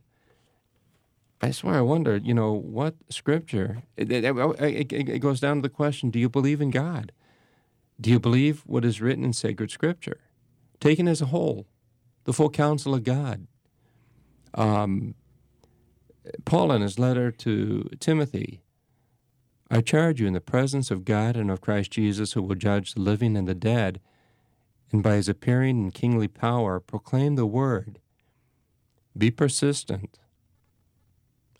[1.43, 2.19] I swear, I wonder.
[2.19, 3.83] You know what scripture?
[3.97, 7.13] It, it, it, it- it goes down to the question: Do you believe in God?
[8.01, 10.21] Do you believe what is written in sacred scripture,
[10.81, 11.67] taken as a whole,
[12.25, 13.47] the full counsel of God?
[14.55, 15.15] Um,
[16.45, 18.61] Paul, in his letter to Timothy,
[19.71, 22.95] I charge you in the presence of God and of Christ Jesus, who will judge
[22.95, 24.01] the living and the dead,
[24.93, 28.01] and by his appearing in kingly power, proclaim the word.
[29.17, 30.19] Be persistent,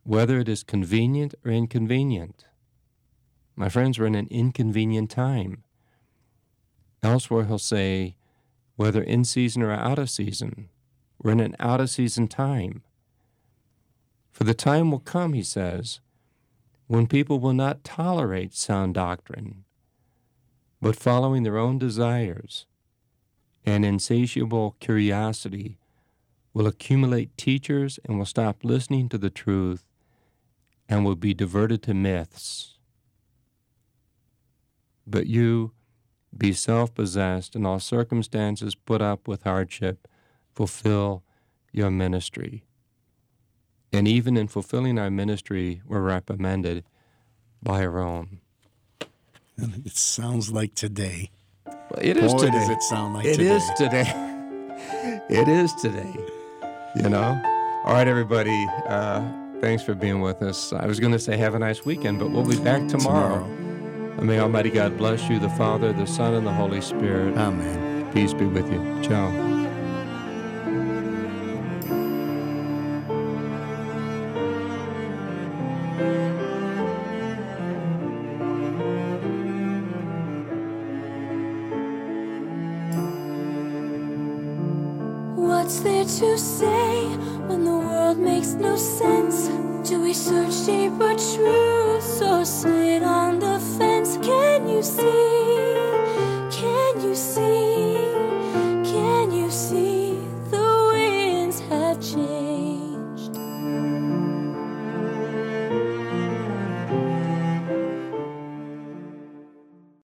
[0.03, 2.47] whether it is convenient or inconvenient.
[3.55, 5.65] My friends, we're in an inconvenient time.
[7.03, 8.17] Elsewhere, he'll say,
[8.77, 10.69] whether in season or out of season,
[11.23, 12.83] we're in an out of season time.
[14.33, 16.01] For the time will come, he says,
[16.87, 19.65] when people will not tolerate sound doctrine,
[20.81, 22.67] but following their own desires
[23.65, 25.79] and insatiable curiosity
[26.53, 29.85] will accumulate teachers and will stop listening to the truth
[30.89, 32.79] and will be diverted to myths.
[35.07, 35.73] But you,
[36.37, 40.09] be self possessed, in all circumstances put up with hardship,
[40.53, 41.23] fulfill
[41.73, 42.65] your ministry.
[43.93, 46.85] And even in fulfilling our ministry, we're reprimanded
[47.63, 48.41] by our own.
[49.59, 51.31] It sounds like today.
[51.99, 52.53] It is Boy, today.
[52.59, 53.57] does it sound like It today.
[53.57, 55.21] is today.
[55.29, 56.15] it is today.
[56.97, 57.41] You know?
[57.85, 58.67] All right, everybody.
[58.87, 59.23] Uh,
[59.61, 60.73] thanks for being with us.
[60.73, 63.45] I was going to say have a nice weekend, but we'll be back tomorrow.
[63.45, 67.37] And may Almighty God bless you, the Father, the Son, and the Holy Spirit.
[67.37, 68.11] Amen.
[68.13, 69.03] Peace be with you.
[69.03, 69.60] Ciao.